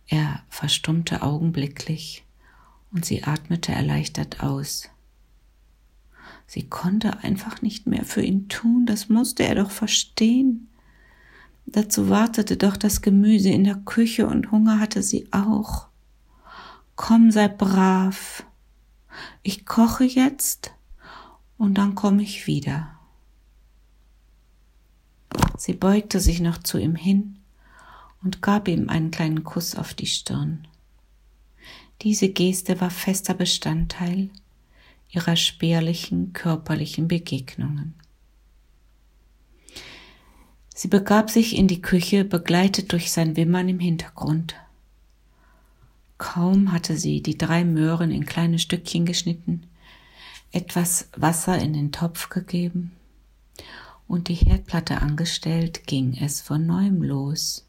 Er 0.07 0.41
verstummte 0.49 1.21
augenblicklich, 1.21 2.23
und 2.91 3.05
sie 3.05 3.23
atmete 3.25 3.73
erleichtert 3.73 4.41
aus. 4.41 4.89
Sie 6.49 6.67
konnte 6.67 7.19
einfach 7.19 7.61
nicht 7.61 7.85
mehr 7.85 8.03
für 8.03 8.23
ihn 8.23 8.49
tun, 8.49 8.87
das 8.87 9.07
musste 9.07 9.43
er 9.43 9.53
doch 9.53 9.69
verstehen. 9.69 10.67
Dazu 11.67 12.09
wartete 12.09 12.57
doch 12.57 12.75
das 12.75 13.03
Gemüse 13.03 13.49
in 13.49 13.65
der 13.65 13.75
Küche 13.75 14.25
und 14.25 14.49
Hunger 14.49 14.79
hatte 14.79 15.03
sie 15.03 15.31
auch. 15.31 15.89
Komm, 16.95 17.29
sei 17.29 17.49
brav. 17.49 18.43
Ich 19.43 19.67
koche 19.67 20.05
jetzt 20.05 20.73
und 21.59 21.75
dann 21.75 21.93
komme 21.93 22.23
ich 22.23 22.47
wieder. 22.47 22.97
Sie 25.55 25.73
beugte 25.73 26.19
sich 26.19 26.39
noch 26.39 26.57
zu 26.57 26.79
ihm 26.79 26.95
hin 26.95 27.37
und 28.23 28.41
gab 28.41 28.67
ihm 28.67 28.89
einen 28.89 29.11
kleinen 29.11 29.43
Kuss 29.43 29.75
auf 29.75 29.93
die 29.93 30.07
Stirn. 30.07 30.67
Diese 32.01 32.29
Geste 32.29 32.81
war 32.81 32.89
fester 32.89 33.35
Bestandteil 33.35 34.31
ihrer 35.09 35.35
spärlichen 35.35 36.33
körperlichen 36.33 37.07
Begegnungen. 37.07 37.95
Sie 40.73 40.87
begab 40.87 41.29
sich 41.29 41.57
in 41.57 41.67
die 41.67 41.81
Küche, 41.81 42.23
begleitet 42.23 42.91
durch 42.93 43.11
sein 43.11 43.35
Wimmern 43.35 43.67
im 43.67 43.79
Hintergrund. 43.79 44.55
Kaum 46.17 46.71
hatte 46.71 46.97
sie 46.97 47.21
die 47.21 47.37
drei 47.37 47.65
Möhren 47.65 48.11
in 48.11 48.25
kleine 48.25 48.59
Stückchen 48.59 49.05
geschnitten, 49.05 49.67
etwas 50.51 51.09
Wasser 51.15 51.57
in 51.59 51.73
den 51.73 51.91
Topf 51.91 52.29
gegeben 52.29 52.91
und 54.09 54.27
die 54.27 54.33
Herdplatte 54.33 55.01
angestellt, 55.01 55.85
ging 55.85 56.17
es 56.19 56.41
von 56.41 56.65
neuem 56.65 57.03
los. 57.03 57.67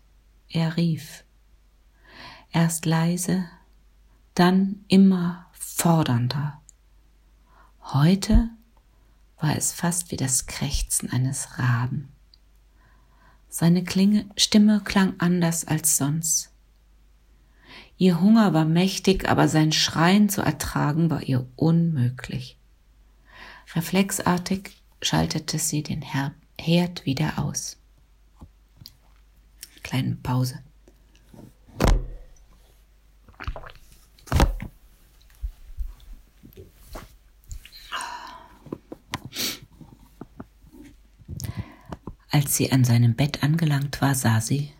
Er 0.49 0.77
rief. 0.77 1.23
Erst 2.51 2.87
leise, 2.87 3.45
dann 4.35 4.85
immer 4.89 5.47
fordernder. 5.53 6.60
Heute 7.93 8.51
war 9.41 9.57
es 9.57 9.73
fast 9.73 10.13
wie 10.13 10.17
das 10.17 10.47
Krächzen 10.47 11.11
eines 11.11 11.59
Raben. 11.59 12.13
Seine 13.49 13.83
Klinge, 13.83 14.27
Stimme 14.37 14.81
klang 14.85 15.15
anders 15.19 15.65
als 15.65 15.97
sonst. 15.97 16.53
Ihr 17.97 18.21
Hunger 18.21 18.55
war 18.55 18.65
mächtig, 18.65 19.29
aber 19.29 19.49
sein 19.49 19.73
Schreien 19.73 20.29
zu 20.29 20.41
ertragen 20.41 21.11
war 21.11 21.25
ihr 21.25 21.49
unmöglich. 21.57 22.59
Reflexartig 23.75 24.71
schaltete 25.03 25.59
sie 25.59 25.83
den 25.83 26.03
Herd 26.03 27.07
wieder 27.07 27.41
aus. 27.41 27.77
Kleine 29.83 30.15
Pause. 30.15 30.63
Als 42.31 42.57
sie 42.57 42.71
an 42.71 42.85
seinem 42.85 43.15
Bett 43.15 43.43
angelangt 43.43 44.01
war, 44.01 44.15
sah 44.15 44.41
sie, 44.41 44.71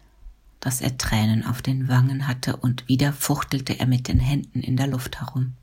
dass 0.61 0.81
er 0.81 0.99
Tränen 0.99 1.45
auf 1.45 1.63
den 1.63 1.89
Wangen 1.89 2.29
hatte 2.29 2.57
und 2.57 2.87
wieder 2.87 3.13
fuchtelte 3.13 3.79
er 3.81 3.87
mit 3.87 4.09
den 4.09 4.21
Händen 4.21 4.61
in 4.61 4.77
der 4.77 4.87
Luft 4.87 5.21
herum. 5.21 5.55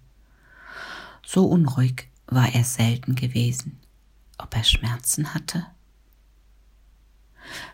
So 1.25 1.45
unruhig 1.45 2.09
war 2.25 2.53
er 2.53 2.63
selten 2.63 3.15
gewesen. 3.15 3.79
Ob 4.37 4.55
er 4.55 4.63
Schmerzen 4.63 5.33
hatte? 5.33 5.65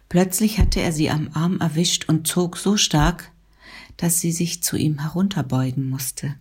Plötzlich 0.09 0.59
hatte 0.59 0.79
er 0.79 0.91
sie 0.91 1.09
am 1.09 1.29
Arm 1.33 1.59
erwischt 1.59 2.07
und 2.07 2.27
zog 2.27 2.57
so 2.57 2.77
stark, 2.77 3.31
dass 3.97 4.19
sie 4.19 4.31
sich 4.31 4.61
zu 4.61 4.77
ihm 4.77 4.99
herunterbeugen 4.99 5.89
musste. 5.89 6.35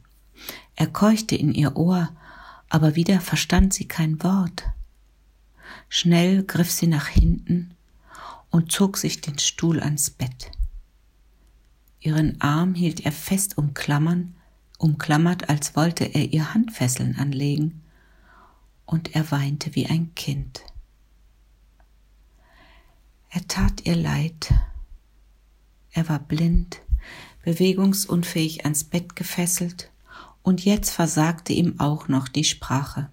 Er 0.76 0.88
keuchte 0.88 1.36
in 1.36 1.54
ihr 1.54 1.76
Ohr, 1.76 2.10
aber 2.68 2.96
wieder 2.96 3.20
verstand 3.20 3.72
sie 3.72 3.86
kein 3.86 4.22
Wort. 4.22 4.64
Schnell 5.94 6.42
griff 6.42 6.70
sie 6.70 6.86
nach 6.86 7.06
hinten 7.06 7.76
und 8.48 8.72
zog 8.72 8.96
sich 8.96 9.20
den 9.20 9.38
Stuhl 9.38 9.78
ans 9.78 10.08
Bett. 10.08 10.50
Ihren 12.00 12.40
Arm 12.40 12.74
hielt 12.74 13.04
er 13.04 13.12
fest 13.12 13.58
umklammern, 13.58 14.34
umklammert, 14.78 15.50
als 15.50 15.76
wollte 15.76 16.04
er 16.04 16.32
ihr 16.32 16.54
Handfesseln 16.54 17.16
anlegen, 17.16 17.82
und 18.86 19.14
er 19.14 19.30
weinte 19.30 19.74
wie 19.74 19.86
ein 19.86 20.14
Kind. 20.14 20.64
Er 23.28 23.46
tat 23.46 23.84
ihr 23.84 23.96
leid. 23.96 24.54
Er 25.90 26.08
war 26.08 26.20
blind, 26.20 26.80
bewegungsunfähig 27.44 28.64
ans 28.64 28.84
Bett 28.84 29.14
gefesselt, 29.14 29.90
und 30.42 30.64
jetzt 30.64 30.88
versagte 30.88 31.52
ihm 31.52 31.78
auch 31.80 32.08
noch 32.08 32.28
die 32.28 32.44
Sprache. 32.44 33.10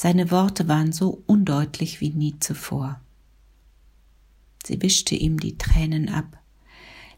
Seine 0.00 0.30
Worte 0.30 0.68
waren 0.68 0.92
so 0.92 1.24
undeutlich 1.26 2.00
wie 2.00 2.10
nie 2.10 2.38
zuvor. 2.38 3.00
Sie 4.64 4.80
wischte 4.80 5.16
ihm 5.16 5.40
die 5.40 5.58
Tränen 5.58 6.08
ab, 6.08 6.40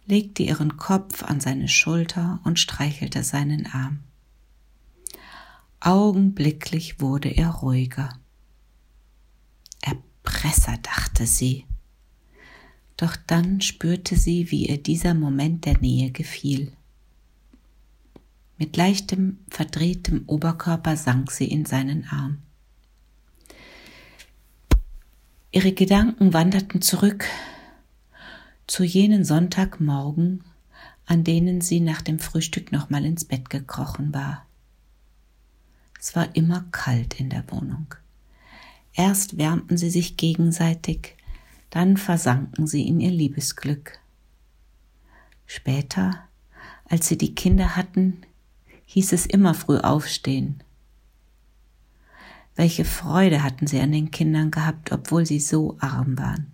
legte 0.06 0.44
ihren 0.44 0.78
Kopf 0.78 1.22
an 1.22 1.40
seine 1.40 1.68
Schulter 1.68 2.40
und 2.42 2.58
streichelte 2.58 3.22
seinen 3.22 3.66
Arm. 3.66 3.98
Augenblicklich 5.80 7.02
wurde 7.02 7.28
er 7.28 7.50
ruhiger. 7.50 8.18
Erpresser, 9.82 10.78
dachte 10.78 11.26
sie. 11.26 11.66
Doch 12.96 13.14
dann 13.26 13.60
spürte 13.60 14.16
sie, 14.16 14.50
wie 14.50 14.68
ihr 14.68 14.82
dieser 14.82 15.12
Moment 15.12 15.66
der 15.66 15.76
Nähe 15.80 16.12
gefiel. 16.12 16.72
Mit 18.56 18.78
leichtem, 18.78 19.40
verdrehtem 19.50 20.24
Oberkörper 20.26 20.96
sank 20.96 21.30
sie 21.30 21.44
in 21.44 21.66
seinen 21.66 22.06
Arm. 22.06 22.38
Ihre 25.52 25.72
Gedanken 25.72 26.32
wanderten 26.32 26.80
zurück 26.80 27.24
zu 28.68 28.84
jenen 28.84 29.24
Sonntagmorgen, 29.24 30.44
an 31.06 31.24
denen 31.24 31.60
sie 31.60 31.80
nach 31.80 32.02
dem 32.02 32.20
Frühstück 32.20 32.70
nochmal 32.70 33.04
ins 33.04 33.24
Bett 33.24 33.50
gekrochen 33.50 34.14
war. 34.14 34.46
Es 35.98 36.14
war 36.14 36.36
immer 36.36 36.66
kalt 36.70 37.18
in 37.18 37.30
der 37.30 37.42
Wohnung. 37.50 37.92
Erst 38.92 39.38
wärmten 39.38 39.76
sie 39.76 39.90
sich 39.90 40.16
gegenseitig, 40.16 41.16
dann 41.70 41.96
versanken 41.96 42.68
sie 42.68 42.86
in 42.86 43.00
ihr 43.00 43.10
Liebesglück. 43.10 43.98
Später, 45.46 46.28
als 46.84 47.08
sie 47.08 47.18
die 47.18 47.34
Kinder 47.34 47.74
hatten, 47.74 48.22
hieß 48.86 49.12
es 49.12 49.26
immer 49.26 49.54
früh 49.54 49.78
aufstehen, 49.78 50.62
welche 52.60 52.84
Freude 52.84 53.42
hatten 53.42 53.66
sie 53.66 53.80
an 53.80 53.90
den 53.90 54.10
Kindern 54.10 54.50
gehabt, 54.50 54.92
obwohl 54.92 55.24
sie 55.24 55.40
so 55.40 55.78
arm 55.80 56.18
waren. 56.18 56.52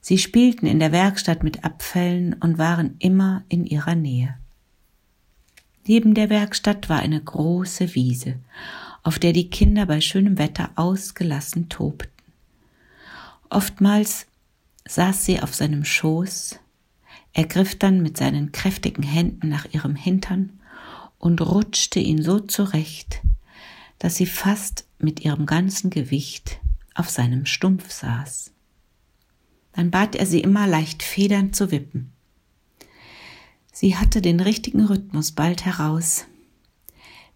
Sie 0.00 0.16
spielten 0.16 0.64
in 0.64 0.78
der 0.78 0.92
Werkstatt 0.92 1.42
mit 1.42 1.64
Abfällen 1.64 2.34
und 2.34 2.56
waren 2.56 2.94
immer 3.00 3.42
in 3.48 3.66
ihrer 3.66 3.96
Nähe. 3.96 4.36
Neben 5.88 6.14
der 6.14 6.30
Werkstatt 6.30 6.88
war 6.88 7.00
eine 7.00 7.20
große 7.20 7.96
Wiese, 7.96 8.36
auf 9.02 9.18
der 9.18 9.32
die 9.32 9.50
Kinder 9.50 9.86
bei 9.86 10.00
schönem 10.00 10.38
Wetter 10.38 10.70
ausgelassen 10.76 11.68
tobten. 11.68 12.12
Oftmals 13.48 14.28
saß 14.86 15.24
sie 15.24 15.40
auf 15.40 15.52
seinem 15.52 15.84
Schoß, 15.84 16.60
ergriff 17.32 17.76
dann 17.76 18.02
mit 18.02 18.16
seinen 18.16 18.52
kräftigen 18.52 19.02
Händen 19.02 19.48
nach 19.48 19.66
ihrem 19.72 19.96
Hintern 19.96 20.60
und 21.18 21.40
rutschte 21.40 21.98
ihn 21.98 22.22
so 22.22 22.38
zurecht, 22.38 23.20
dass 24.00 24.16
sie 24.16 24.26
fast 24.26 24.86
mit 24.98 25.20
ihrem 25.20 25.46
ganzen 25.46 25.90
Gewicht 25.90 26.58
auf 26.94 27.08
seinem 27.08 27.46
Stumpf 27.46 27.92
saß. 27.92 28.50
Dann 29.72 29.92
bat 29.92 30.16
er 30.16 30.26
sie 30.26 30.40
immer 30.40 30.66
leicht 30.66 31.04
federnd 31.04 31.54
zu 31.54 31.70
wippen. 31.70 32.10
Sie 33.72 33.96
hatte 33.96 34.20
den 34.20 34.40
richtigen 34.40 34.84
Rhythmus 34.84 35.32
bald 35.32 35.64
heraus, 35.64 36.24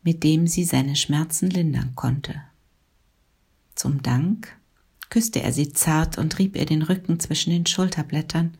mit 0.03 0.24
dem 0.24 0.46
sie 0.46 0.64
seine 0.64 0.96
Schmerzen 0.96 1.48
lindern 1.48 1.94
konnte. 1.94 2.42
Zum 3.74 4.03
Dank 4.03 4.57
küsste 5.11 5.42
er 5.42 5.53
sie 5.53 5.72
zart 5.72 6.18
und 6.18 6.38
rieb 6.38 6.57
ihr 6.57 6.66
den 6.66 6.83
Rücken 6.83 7.20
zwischen 7.20 7.50
den 7.50 7.66
Schulterblättern, 7.66 8.57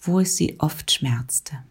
wo 0.00 0.20
es 0.20 0.36
sie 0.36 0.58
oft 0.60 0.90
schmerzte. 0.90 1.62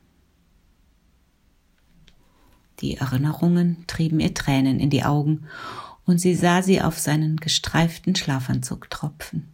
Die 2.81 2.97
Erinnerungen 2.97 3.85
trieben 3.87 4.19
ihr 4.19 4.33
Tränen 4.33 4.79
in 4.79 4.89
die 4.89 5.03
Augen, 5.03 5.47
und 6.05 6.17
sie 6.19 6.35
sah 6.35 6.63
sie 6.63 6.81
auf 6.81 6.97
seinen 6.99 7.37
gestreiften 7.37 8.15
Schlafanzug 8.15 8.89
tropfen. 8.89 9.53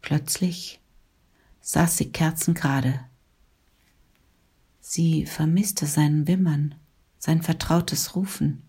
Plötzlich 0.00 0.80
saß 1.60 1.96
sie 1.96 2.12
kerzengerade. 2.12 3.00
Sie 4.80 5.26
vermisste 5.26 5.86
sein 5.86 6.26
Wimmern, 6.26 6.74
sein 7.18 7.42
vertrautes 7.42 8.16
Rufen. 8.16 8.62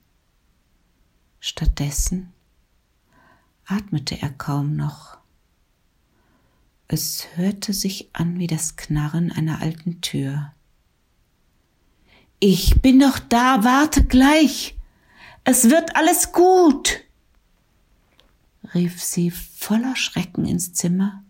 Stattdessen 1.39 2.33
atmete 3.65 4.21
er 4.21 4.29
kaum 4.29 4.75
noch. 4.75 5.17
Es 6.87 7.25
hörte 7.35 7.73
sich 7.73 8.09
an 8.13 8.37
wie 8.37 8.47
das 8.47 8.75
Knarren 8.75 9.31
einer 9.31 9.61
alten 9.61 10.01
Tür. 10.01 10.51
Ich 12.43 12.81
bin 12.81 12.99
doch 12.99 13.19
da, 13.19 13.63
warte 13.63 14.03
gleich. 14.03 14.75
Es 15.43 15.69
wird 15.69 15.95
alles 15.95 16.31
gut, 16.31 17.01
rief 18.73 18.99
sie 18.99 19.29
voller 19.29 19.95
Schrecken 19.95 20.45
ins 20.47 20.73
Zimmer. 20.73 21.23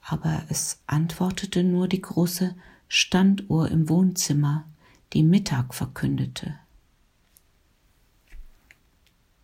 Aber 0.00 0.42
es 0.48 0.80
antwortete 0.86 1.64
nur 1.64 1.86
die 1.86 2.00
große 2.00 2.54
Standuhr 2.88 3.70
im 3.70 3.90
Wohnzimmer, 3.90 4.64
die 5.12 5.22
Mittag 5.22 5.74
verkündete. 5.74 6.58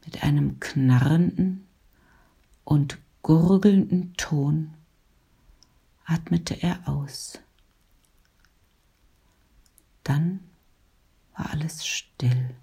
Mit 0.06 0.22
einem 0.22 0.58
knarrenden 0.58 1.66
und 2.64 2.96
gurgelnden 3.20 4.14
Ton 4.16 4.72
atmete 6.06 6.62
er 6.62 6.88
aus. 6.88 7.40
Dann 10.08 10.40
war 11.36 11.50
alles 11.50 11.86
still. 11.86 12.56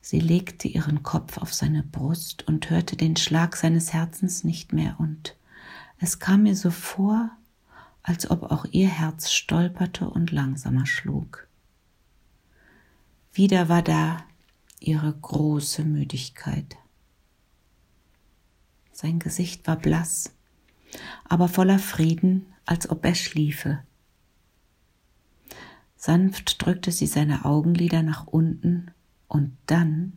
Sie 0.00 0.18
legte 0.18 0.66
ihren 0.66 1.04
Kopf 1.04 1.38
auf 1.38 1.54
seine 1.54 1.84
Brust 1.84 2.48
und 2.48 2.68
hörte 2.68 2.96
den 2.96 3.14
Schlag 3.14 3.54
seines 3.54 3.92
Herzens 3.92 4.42
nicht 4.42 4.72
mehr, 4.72 4.96
und 4.98 5.36
es 5.98 6.18
kam 6.18 6.42
mir 6.42 6.56
so 6.56 6.72
vor, 6.72 7.30
als 8.02 8.28
ob 8.28 8.42
auch 8.50 8.64
ihr 8.72 8.88
Herz 8.88 9.30
stolperte 9.30 10.10
und 10.10 10.32
langsamer 10.32 10.84
schlug. 10.84 11.46
Wieder 13.32 13.68
war 13.68 13.82
da 13.82 14.24
ihre 14.80 15.12
große 15.12 15.84
Müdigkeit. 15.84 16.76
Sein 18.90 19.20
Gesicht 19.20 19.68
war 19.68 19.76
blass, 19.76 20.32
aber 21.24 21.48
voller 21.48 21.78
Frieden, 21.78 22.46
als 22.66 22.90
ob 22.90 23.04
er 23.04 23.14
schliefe. 23.14 23.80
Sanft 25.96 26.64
drückte 26.64 26.92
sie 26.92 27.06
seine 27.06 27.44
Augenlider 27.44 28.02
nach 28.02 28.26
unten, 28.26 28.90
und 29.28 29.56
dann 29.66 30.14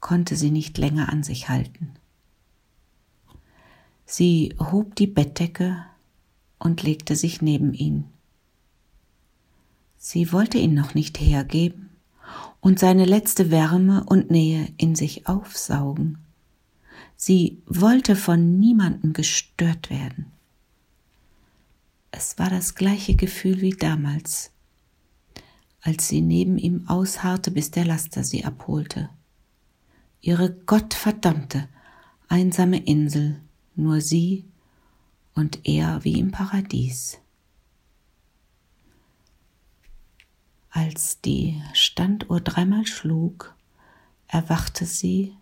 konnte 0.00 0.36
sie 0.36 0.50
nicht 0.50 0.76
länger 0.78 1.08
an 1.08 1.22
sich 1.22 1.48
halten. 1.48 1.94
Sie 4.04 4.54
hob 4.58 4.94
die 4.94 5.06
Bettdecke 5.06 5.84
und 6.58 6.82
legte 6.82 7.16
sich 7.16 7.40
neben 7.40 7.72
ihn. 7.72 8.04
Sie 9.96 10.32
wollte 10.32 10.58
ihn 10.58 10.74
noch 10.74 10.94
nicht 10.94 11.18
hergeben 11.18 11.90
und 12.60 12.78
seine 12.78 13.04
letzte 13.04 13.50
Wärme 13.50 14.04
und 14.04 14.30
Nähe 14.30 14.68
in 14.76 14.94
sich 14.94 15.26
aufsaugen. 15.26 16.25
Sie 17.16 17.62
wollte 17.66 18.14
von 18.14 18.58
niemandem 18.58 19.12
gestört 19.12 19.90
werden. 19.90 20.32
Es 22.10 22.38
war 22.38 22.50
das 22.50 22.74
gleiche 22.74 23.16
Gefühl 23.16 23.60
wie 23.60 23.70
damals, 23.70 24.52
als 25.80 26.08
sie 26.08 26.20
neben 26.20 26.58
ihm 26.58 26.86
ausharrte, 26.88 27.50
bis 27.50 27.70
der 27.70 27.84
Laster 27.84 28.22
sie 28.22 28.44
abholte. 28.44 29.08
Ihre 30.20 30.52
gottverdammte, 30.52 31.68
einsame 32.28 32.84
Insel, 32.84 33.40
nur 33.76 34.00
sie 34.00 34.44
und 35.34 35.60
er 35.64 36.04
wie 36.04 36.18
im 36.18 36.32
Paradies. 36.32 37.18
Als 40.70 41.20
die 41.20 41.62
Standuhr 41.72 42.40
dreimal 42.40 42.86
schlug, 42.86 43.54
erwachte 44.26 44.84
sie 44.84 45.36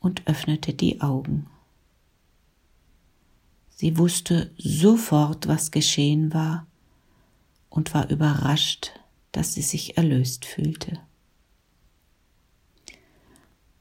und 0.00 0.26
öffnete 0.26 0.74
die 0.74 1.00
Augen. 1.00 1.48
Sie 3.70 3.96
wusste 3.96 4.52
sofort, 4.56 5.46
was 5.46 5.70
geschehen 5.70 6.34
war 6.34 6.66
und 7.70 7.94
war 7.94 8.10
überrascht, 8.10 8.92
dass 9.32 9.54
sie 9.54 9.62
sich 9.62 9.96
erlöst 9.96 10.44
fühlte. 10.44 11.00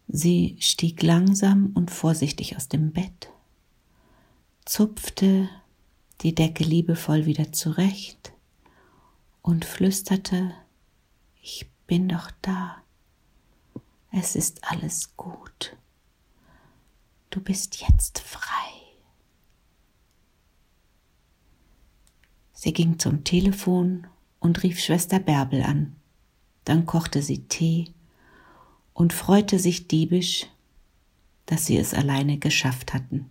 Sie 0.08 0.58
stieg 0.60 1.02
langsam 1.02 1.72
und 1.74 1.92
vorsichtig 1.92 2.56
aus 2.56 2.70
dem 2.70 2.92
Bett, 2.92 3.30
zupfte 4.66 5.50
die 6.22 6.34
Decke 6.34 6.64
liebevoll 6.64 7.26
wieder 7.26 7.52
zurecht 7.52 8.34
und 9.42 9.66
flüsterte, 9.66 10.54
ich 11.42 11.70
bin 11.88 12.10
doch 12.10 12.32
da, 12.42 12.78
es 14.12 14.36
ist 14.36 14.64
alles 14.64 15.16
gut, 15.18 15.76
du 17.30 17.42
bist 17.42 17.82
jetzt 17.82 18.20
frei. 18.20 18.68
Sie 22.54 22.74
ging 22.74 22.98
zum 22.98 23.24
Telefon 23.24 24.08
und 24.40 24.64
rief 24.64 24.80
Schwester 24.80 25.20
Bärbel 25.20 25.62
an. 25.62 25.96
Dann 26.66 26.86
kochte 26.86 27.22
sie 27.22 27.48
Tee 27.48 27.94
und 28.94 29.14
freute 29.14 29.60
sich 29.60 29.88
diebisch, 29.88 30.48
dass 31.46 31.66
sie 31.66 31.78
es 31.78 31.94
alleine 31.94 32.40
geschafft 32.40 32.94
hatten. 32.94 33.30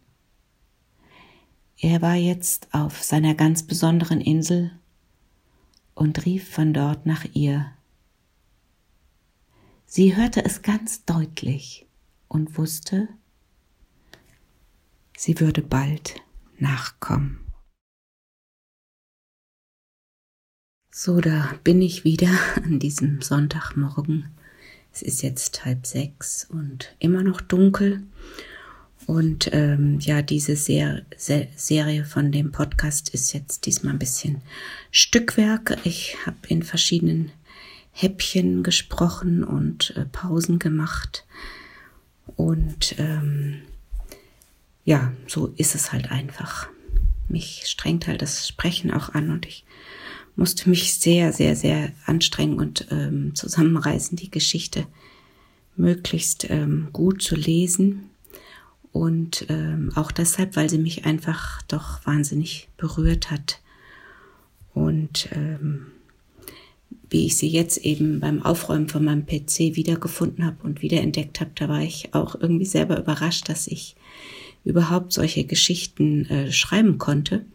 Er 1.79 2.01
war 2.01 2.15
jetzt 2.15 2.73
auf 2.73 3.03
seiner 3.03 3.35
ganz 3.35 3.63
besonderen 3.65 4.21
Insel 4.21 4.71
und 5.95 6.25
rief 6.25 6.49
von 6.49 6.73
dort 6.73 7.05
nach 7.05 7.27
ihr. 7.35 7.73
Sie 9.87 10.17
hörte 10.17 10.45
es 10.45 10.63
ganz 10.63 11.05
deutlich 11.05 11.87
und 12.29 12.57
wusste, 12.57 13.09
sie 15.17 15.41
würde 15.41 15.63
bald 15.63 16.17
nachkommen. 16.59 17.41
So, 20.91 21.21
da 21.21 21.55
bin 21.63 21.83
ich 21.83 22.05
wieder 22.05 22.31
an 22.57 22.79
diesem 22.79 23.21
Sonntagmorgen. 23.21 24.31
Es 24.93 25.03
ist 25.03 25.23
jetzt 25.23 25.65
halb 25.67 25.87
sechs 25.87 26.47
und 26.49 26.97
immer 26.99 27.23
noch 27.23 27.43
dunkel. 27.43 28.03
Und 29.07 29.51
ähm, 29.53 30.01
ja, 30.01 30.23
diese 30.23 30.57
Ser 30.57 31.03
Se 31.17 31.49
Serie 31.55 32.05
von 32.05 32.33
dem 32.33 32.51
Podcast 32.51 33.11
ist 33.11 33.35
jetzt 33.35 33.67
diesmal 33.67 33.93
ein 33.93 33.99
bisschen 33.99 34.41
Stückwerk. 34.91 35.77
Ich 35.85 36.17
habe 36.25 36.39
in 36.49 36.63
verschiedenen 36.63 37.31
Häppchen 37.93 38.63
gesprochen 38.63 39.45
und 39.45 39.95
äh, 39.97 40.07
Pausen 40.07 40.59
gemacht. 40.59 41.27
Und 42.37 42.95
ähm, 42.99 43.63
ja, 44.87 45.13
so 45.27 45.49
ist 45.57 45.75
es 45.75 45.93
halt 45.93 46.11
einfach. 46.11 46.69
Mich 47.29 47.65
strengt 47.67 48.07
halt 48.07 48.23
das 48.23 48.49
Sprechen 48.49 48.93
auch 48.93 49.11
an 49.11 49.31
und 49.31 49.45
ich 49.45 49.65
musste 50.37 50.71
mich 50.71 50.95
sehr, 50.95 51.33
sehr, 51.33 51.57
sehr 51.57 51.93
anstrengen 52.07 52.61
und 52.61 52.87
ähm, 52.91 53.35
zusammenreißen, 53.35 54.17
die 54.17 54.31
Geschichte 54.31 54.87
möglichst 55.77 56.49
ähm, 56.51 56.89
gut 56.93 57.21
zu 57.21 57.35
lesen. 57.35 58.11
Und 58.93 59.47
ähm, 59.49 59.91
auch 59.95 60.13
deshalb, 60.13 60.57
weil 60.57 60.71
sie 60.71 60.79
mich 60.79 61.05
einfach 61.05 61.61
doch 61.63 62.07
wahnsinnig 62.07 62.69
berührt 62.77 63.31
hat. 63.31 63.61
Und 64.73 65.29
ähm, 65.33 65.87
wie 67.11 67.27
ich 67.27 67.37
sie 67.37 67.49
jetzt 67.49 67.79
eben 67.79 68.21
beim 68.21 68.43
Aufräumen 68.43 68.89
von 68.89 69.05
meinem 69.05 69.27
PC 69.27 69.75
wiedergefunden 69.75 70.47
habe 70.47 70.63
und 70.63 70.81
wiederentdeckt 70.81 71.41
habe, 71.41 71.51
da 71.57 71.69
war 71.69 71.83
ich 71.83 72.15
auch 72.15 72.37
irgendwie 72.37 72.65
selber 72.65 72.99
überrascht, 72.99 73.49
dass 73.49 73.67
ich 73.67 73.97
überhaupt 74.67 75.13
solche 75.13 75.45
Geschichten 75.45 76.27
äh, 76.27 76.53
schreiben 76.53 76.99
konnte. 76.99 77.47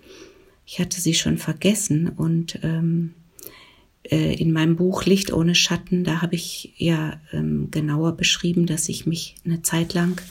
Ich 0.66 0.80
hatte 0.80 1.02
sie 1.02 1.14
schon 1.14 1.38
vergessen 1.38 2.08
und 2.08 2.60
ähm, 2.64 3.14
äh, 4.04 4.34
in 4.36 4.54
meinem 4.54 4.78
Buch 4.78 5.04
Licht 5.04 5.34
ohne 5.34 5.54
Schatten, 5.54 6.06
da 6.06 6.22
habe 6.22 6.36
ich 6.36 6.74
ja 6.78 7.20
ähm, 7.34 7.70
genauer 7.70 8.14
beschrieben, 8.14 8.66
dass 8.66 8.88
ich 8.88 9.06
mich 9.06 9.36
eine 9.46 9.62
Zeit 9.62 9.94
lang 9.94 10.22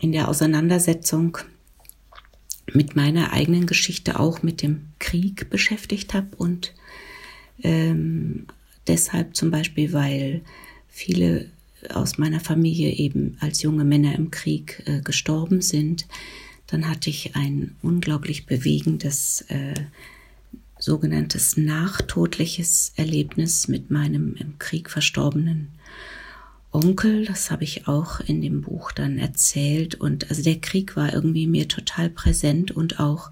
in 0.00 0.10
der 0.10 0.28
Auseinandersetzung 0.28 1.38
mit 2.72 2.96
meiner 2.96 3.32
eigenen 3.32 3.66
Geschichte 3.66 4.18
auch 4.18 4.42
mit 4.42 4.62
dem 4.62 4.88
Krieg 4.98 5.48
beschäftigt 5.48 6.12
habe 6.12 6.36
und 6.36 6.74
ähm, 7.62 8.46
deshalb 8.88 9.36
zum 9.36 9.52
Beispiel, 9.52 9.92
weil 9.92 10.42
viele 10.88 11.50
aus 11.92 12.18
meiner 12.18 12.40
Familie 12.40 12.92
eben 12.92 13.36
als 13.40 13.62
junge 13.62 13.84
Männer 13.84 14.14
im 14.14 14.30
Krieg 14.30 14.82
äh, 14.86 15.00
gestorben 15.00 15.60
sind, 15.60 16.06
dann 16.66 16.88
hatte 16.88 17.10
ich 17.10 17.34
ein 17.34 17.76
unglaublich 17.82 18.46
bewegendes 18.46 19.42
äh, 19.48 19.74
sogenanntes 20.78 21.56
nachtodliches 21.56 22.92
Erlebnis 22.96 23.68
mit 23.68 23.90
meinem 23.90 24.34
im 24.36 24.58
Krieg 24.58 24.90
verstorbenen 24.90 25.68
Onkel. 26.70 27.24
Das 27.24 27.50
habe 27.50 27.64
ich 27.64 27.88
auch 27.88 28.20
in 28.20 28.42
dem 28.42 28.62
Buch 28.62 28.92
dann 28.92 29.18
erzählt. 29.18 29.96
Und 29.96 30.30
also 30.30 30.42
der 30.42 30.60
Krieg 30.60 30.96
war 30.96 31.12
irgendwie 31.12 31.46
mir 31.46 31.68
total 31.68 32.10
präsent 32.10 32.70
und 32.70 33.00
auch 33.00 33.30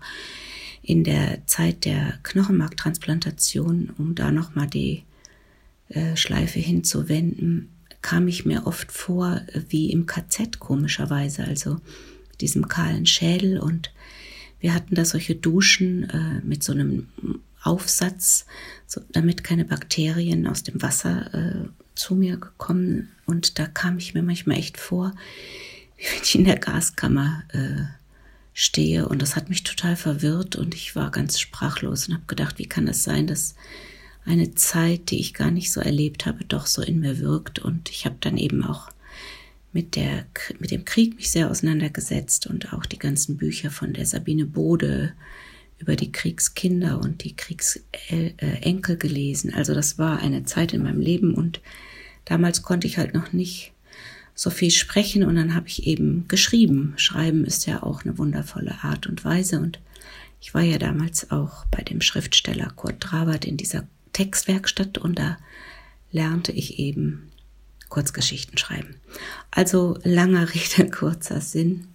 in 0.83 1.05
der 1.05 1.47
Zeit 1.47 1.85
der 1.85 2.19
Knochenmarktransplantation, 2.23 3.91
um 3.99 4.15
da 4.15 4.31
nochmal 4.31 4.69
die 4.69 5.03
äh, 5.89 6.17
Schleife 6.17 6.59
hinzuwenden, 6.59 7.69
kam 8.03 8.29
ich 8.29 8.45
mir 8.45 8.67
oft 8.67 8.93
vor 8.93 9.41
wie 9.69 9.91
im 9.91 10.07
KZ 10.07 10.59
komischerweise. 10.59 11.45
Also 11.45 11.81
diesem 12.41 12.69
kahlen 12.69 13.07
Schädel 13.07 13.59
und 13.59 13.91
wir 14.61 14.75
hatten 14.75 14.95
da 14.95 15.05
solche 15.05 15.35
Duschen 15.35 16.09
äh, 16.11 16.41
mit 16.45 16.63
so 16.63 16.73
einem 16.73 17.09
Aufsatz, 17.63 18.47
so, 18.87 19.01
damit 19.11 19.45
keine 19.45 19.65
Bakterien 19.65 20.47
aus 20.47 20.63
dem 20.63 20.81
Wasser 20.83 21.35
äh, 21.35 21.69
zu 21.95 22.15
mir 22.15 22.37
gekommen 22.37 23.11
und 23.27 23.59
da 23.59 23.67
kam 23.67 23.99
ich 23.99 24.15
mir 24.15 24.23
manchmal 24.23 24.59
echt 24.59 24.79
vor, 24.79 25.13
wie 25.97 26.05
wenn 26.05 26.23
ich 26.23 26.35
in 26.35 26.45
der 26.45 26.59
Gaskammer 26.59 27.43
äh, 27.49 27.85
stehe 28.53 29.09
und 29.09 29.21
das 29.21 29.37
hat 29.37 29.49
mich 29.49 29.65
total 29.65 29.97
verwirrt 29.97 30.57
und 30.57 30.75
ich 30.75 30.97
war 30.97 31.11
ganz 31.11 31.39
sprachlos 31.39 32.09
und 32.09 32.15
habe 32.15 32.25
gedacht, 32.27 32.59
wie 32.59 32.67
kann 32.67 32.87
das 32.87 33.03
sein, 33.03 33.27
dass 33.27 33.55
eine 34.27 34.55
Zeit, 34.55 35.11
die 35.11 35.21
ich 35.21 35.35
gar 35.35 35.51
nicht 35.51 35.73
so 35.73 35.81
erlebt 35.81 36.27
habe, 36.27 36.45
doch 36.45 36.67
so 36.67 36.83
in 36.83 37.01
mir 37.01 37.19
wirkt 37.21 37.59
und 37.61 37.91
ich 37.91 38.05
habe 38.05 38.17
dann 38.21 38.37
eben 38.37 38.65
auch 38.65 38.91
mit, 39.73 39.95
der, 39.95 40.27
mit 40.59 40.71
dem 40.71 40.85
Krieg 40.85 41.17
mich 41.17 41.31
sehr 41.31 41.51
auseinandergesetzt 41.51 42.47
und 42.47 42.73
auch 42.73 42.87
die 42.87 42.99
ganzen 42.99 43.37
Bücher 43.37 43.71
von 43.71 43.93
der 43.93 44.07
Sabine 44.07 44.47
Bode 44.47 45.13
über 45.79 45.97
die 45.97 46.11
Kriegskinder 46.11 46.99
und 46.99 47.23
die 47.23 47.37
Kriegsenkel 47.37 48.97
gelesen. 48.97 49.53
Also 49.55 49.75
das 49.75 49.99
war 49.99 50.21
eine 50.21 50.45
Zeit 50.45 50.73
in 50.73 50.83
meinem 50.83 51.01
Leben 51.01 51.35
und 51.35 51.61
damals 52.25 52.63
konnte 52.63 52.87
ich 52.87 52.99
halt 52.99 53.15
noch 53.15 53.33
nicht 53.33 53.73
so 54.35 54.51
viel 54.51 54.71
sprechen 54.71 55.25
und 55.25 55.37
dann 55.37 55.55
habe 55.55 55.69
ich 55.69 55.87
eben 55.87 56.27
geschrieben. 56.29 56.95
Schreiben 56.97 57.45
ist 57.45 57.67
ja 57.67 57.83
auch 57.83 58.05
eine 58.05 58.19
wundervolle 58.19 58.83
Art 58.83 59.07
und 59.07 59.25
Weise 59.25 59.61
und 59.61 59.79
ich 60.41 60.55
war 60.55 60.63
ja 60.63 60.79
damals 60.79 61.31
auch 61.31 61.65
bei 61.67 61.83
dem 61.83 62.01
Schriftsteller 62.01 62.71
Kurt 62.75 62.97
Drabert 63.01 63.45
in 63.45 63.57
dieser 63.57 63.87
Textwerkstatt 64.17 64.97
und 64.97 65.19
da 65.19 65.37
lernte 66.11 66.51
ich 66.51 66.79
eben 66.79 67.31
Kurzgeschichten 67.91 68.57
schreiben. 68.57 68.97
Also 69.51 69.99
langer 70.05 70.49
Rede, 70.55 70.91
kurzer 70.91 71.43
Sinn. 71.43 71.89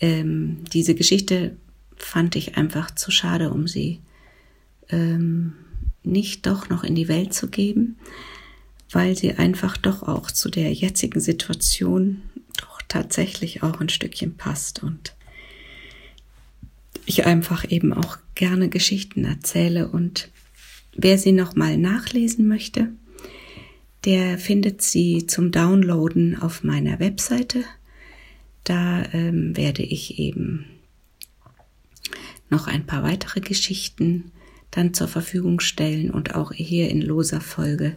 Ähm, 0.00 0.64
diese 0.72 0.96
Geschichte 0.96 1.56
fand 1.96 2.34
ich 2.34 2.56
einfach 2.56 2.92
zu 2.92 3.12
schade, 3.12 3.50
um 3.50 3.68
sie 3.68 4.00
ähm, 4.88 5.52
nicht 6.02 6.46
doch 6.46 6.68
noch 6.68 6.82
in 6.82 6.96
die 6.96 7.06
Welt 7.06 7.32
zu 7.32 7.48
geben, 7.48 7.96
weil 8.90 9.16
sie 9.16 9.34
einfach 9.34 9.76
doch 9.76 10.02
auch 10.02 10.32
zu 10.32 10.48
der 10.48 10.72
jetzigen 10.72 11.20
Situation 11.20 12.22
doch 12.56 12.82
tatsächlich 12.88 13.62
auch 13.62 13.80
ein 13.80 13.88
Stückchen 13.88 14.36
passt 14.36 14.82
und 14.82 15.14
ich 17.06 17.24
einfach 17.24 17.70
eben 17.70 17.92
auch 17.92 18.18
gerne 18.34 18.68
Geschichten 18.68 19.24
erzähle 19.24 19.88
und 19.88 20.28
wer 20.94 21.18
sie 21.18 21.32
noch 21.32 21.56
mal 21.56 21.76
nachlesen 21.76 22.48
möchte, 22.48 22.88
der 24.04 24.38
findet 24.38 24.82
sie 24.82 25.26
zum 25.26 25.50
Downloaden 25.52 26.40
auf 26.40 26.64
meiner 26.64 26.98
Webseite. 27.00 27.64
Da 28.64 29.04
ähm, 29.12 29.56
werde 29.56 29.82
ich 29.82 30.18
eben 30.18 30.66
noch 32.48 32.66
ein 32.66 32.86
paar 32.86 33.02
weitere 33.02 33.40
Geschichten 33.40 34.32
dann 34.70 34.94
zur 34.94 35.08
Verfügung 35.08 35.60
stellen 35.60 36.10
und 36.10 36.34
auch 36.34 36.52
hier 36.52 36.88
in 36.90 37.02
loser 37.02 37.40
Folge 37.40 37.96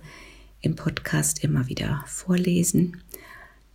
im 0.61 0.75
Podcast 0.75 1.43
immer 1.43 1.67
wieder 1.67 2.05
vorlesen. 2.07 3.01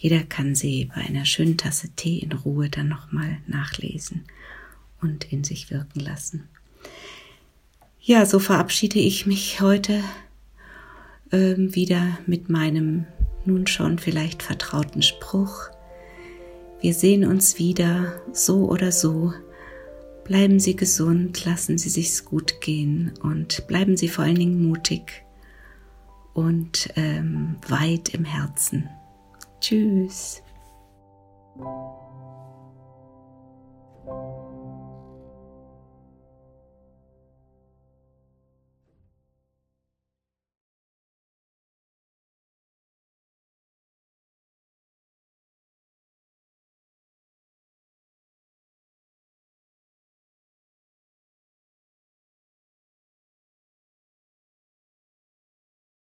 jeder 0.00 0.22
kann 0.22 0.54
sie 0.54 0.86
bei 0.86 1.02
einer 1.02 1.26
schönen 1.26 1.58
Tasse 1.58 1.90
Tee 1.94 2.20
in 2.20 2.32
Ruhe 2.32 2.70
dann 2.70 2.88
nochmal 2.88 3.36
nachlesen 3.46 4.24
und 5.02 5.30
in 5.30 5.44
sich 5.44 5.70
wirken 5.70 6.00
lassen. 6.00 6.48
Ja, 8.00 8.24
so 8.24 8.38
verabschiede 8.38 8.98
ich 8.98 9.26
mich 9.26 9.60
heute 9.60 10.02
ähm, 11.32 11.74
wieder 11.74 12.18
mit 12.26 12.48
meinem 12.48 13.04
nun 13.44 13.66
schon 13.66 13.98
vielleicht 13.98 14.42
vertrauten 14.42 15.02
Spruch. 15.02 15.68
Wir 16.80 16.94
sehen 16.94 17.26
uns 17.26 17.58
wieder, 17.58 18.22
so 18.32 18.70
oder 18.70 18.92
so. 18.92 19.34
Bleiben 20.24 20.60
Sie 20.60 20.76
gesund, 20.76 21.44
lassen 21.44 21.76
Sie 21.76 21.90
sich's 21.90 22.24
gut 22.24 22.62
gehen 22.62 23.12
und 23.22 23.66
bleiben 23.66 23.98
Sie 23.98 24.08
vor 24.08 24.24
allen 24.24 24.36
Dingen 24.36 24.66
mutig 24.66 25.24
und 26.32 26.88
ähm, 26.96 27.56
weit 27.68 28.08
im 28.14 28.24
Herzen. 28.24 28.88
Tschüss. 29.60 30.42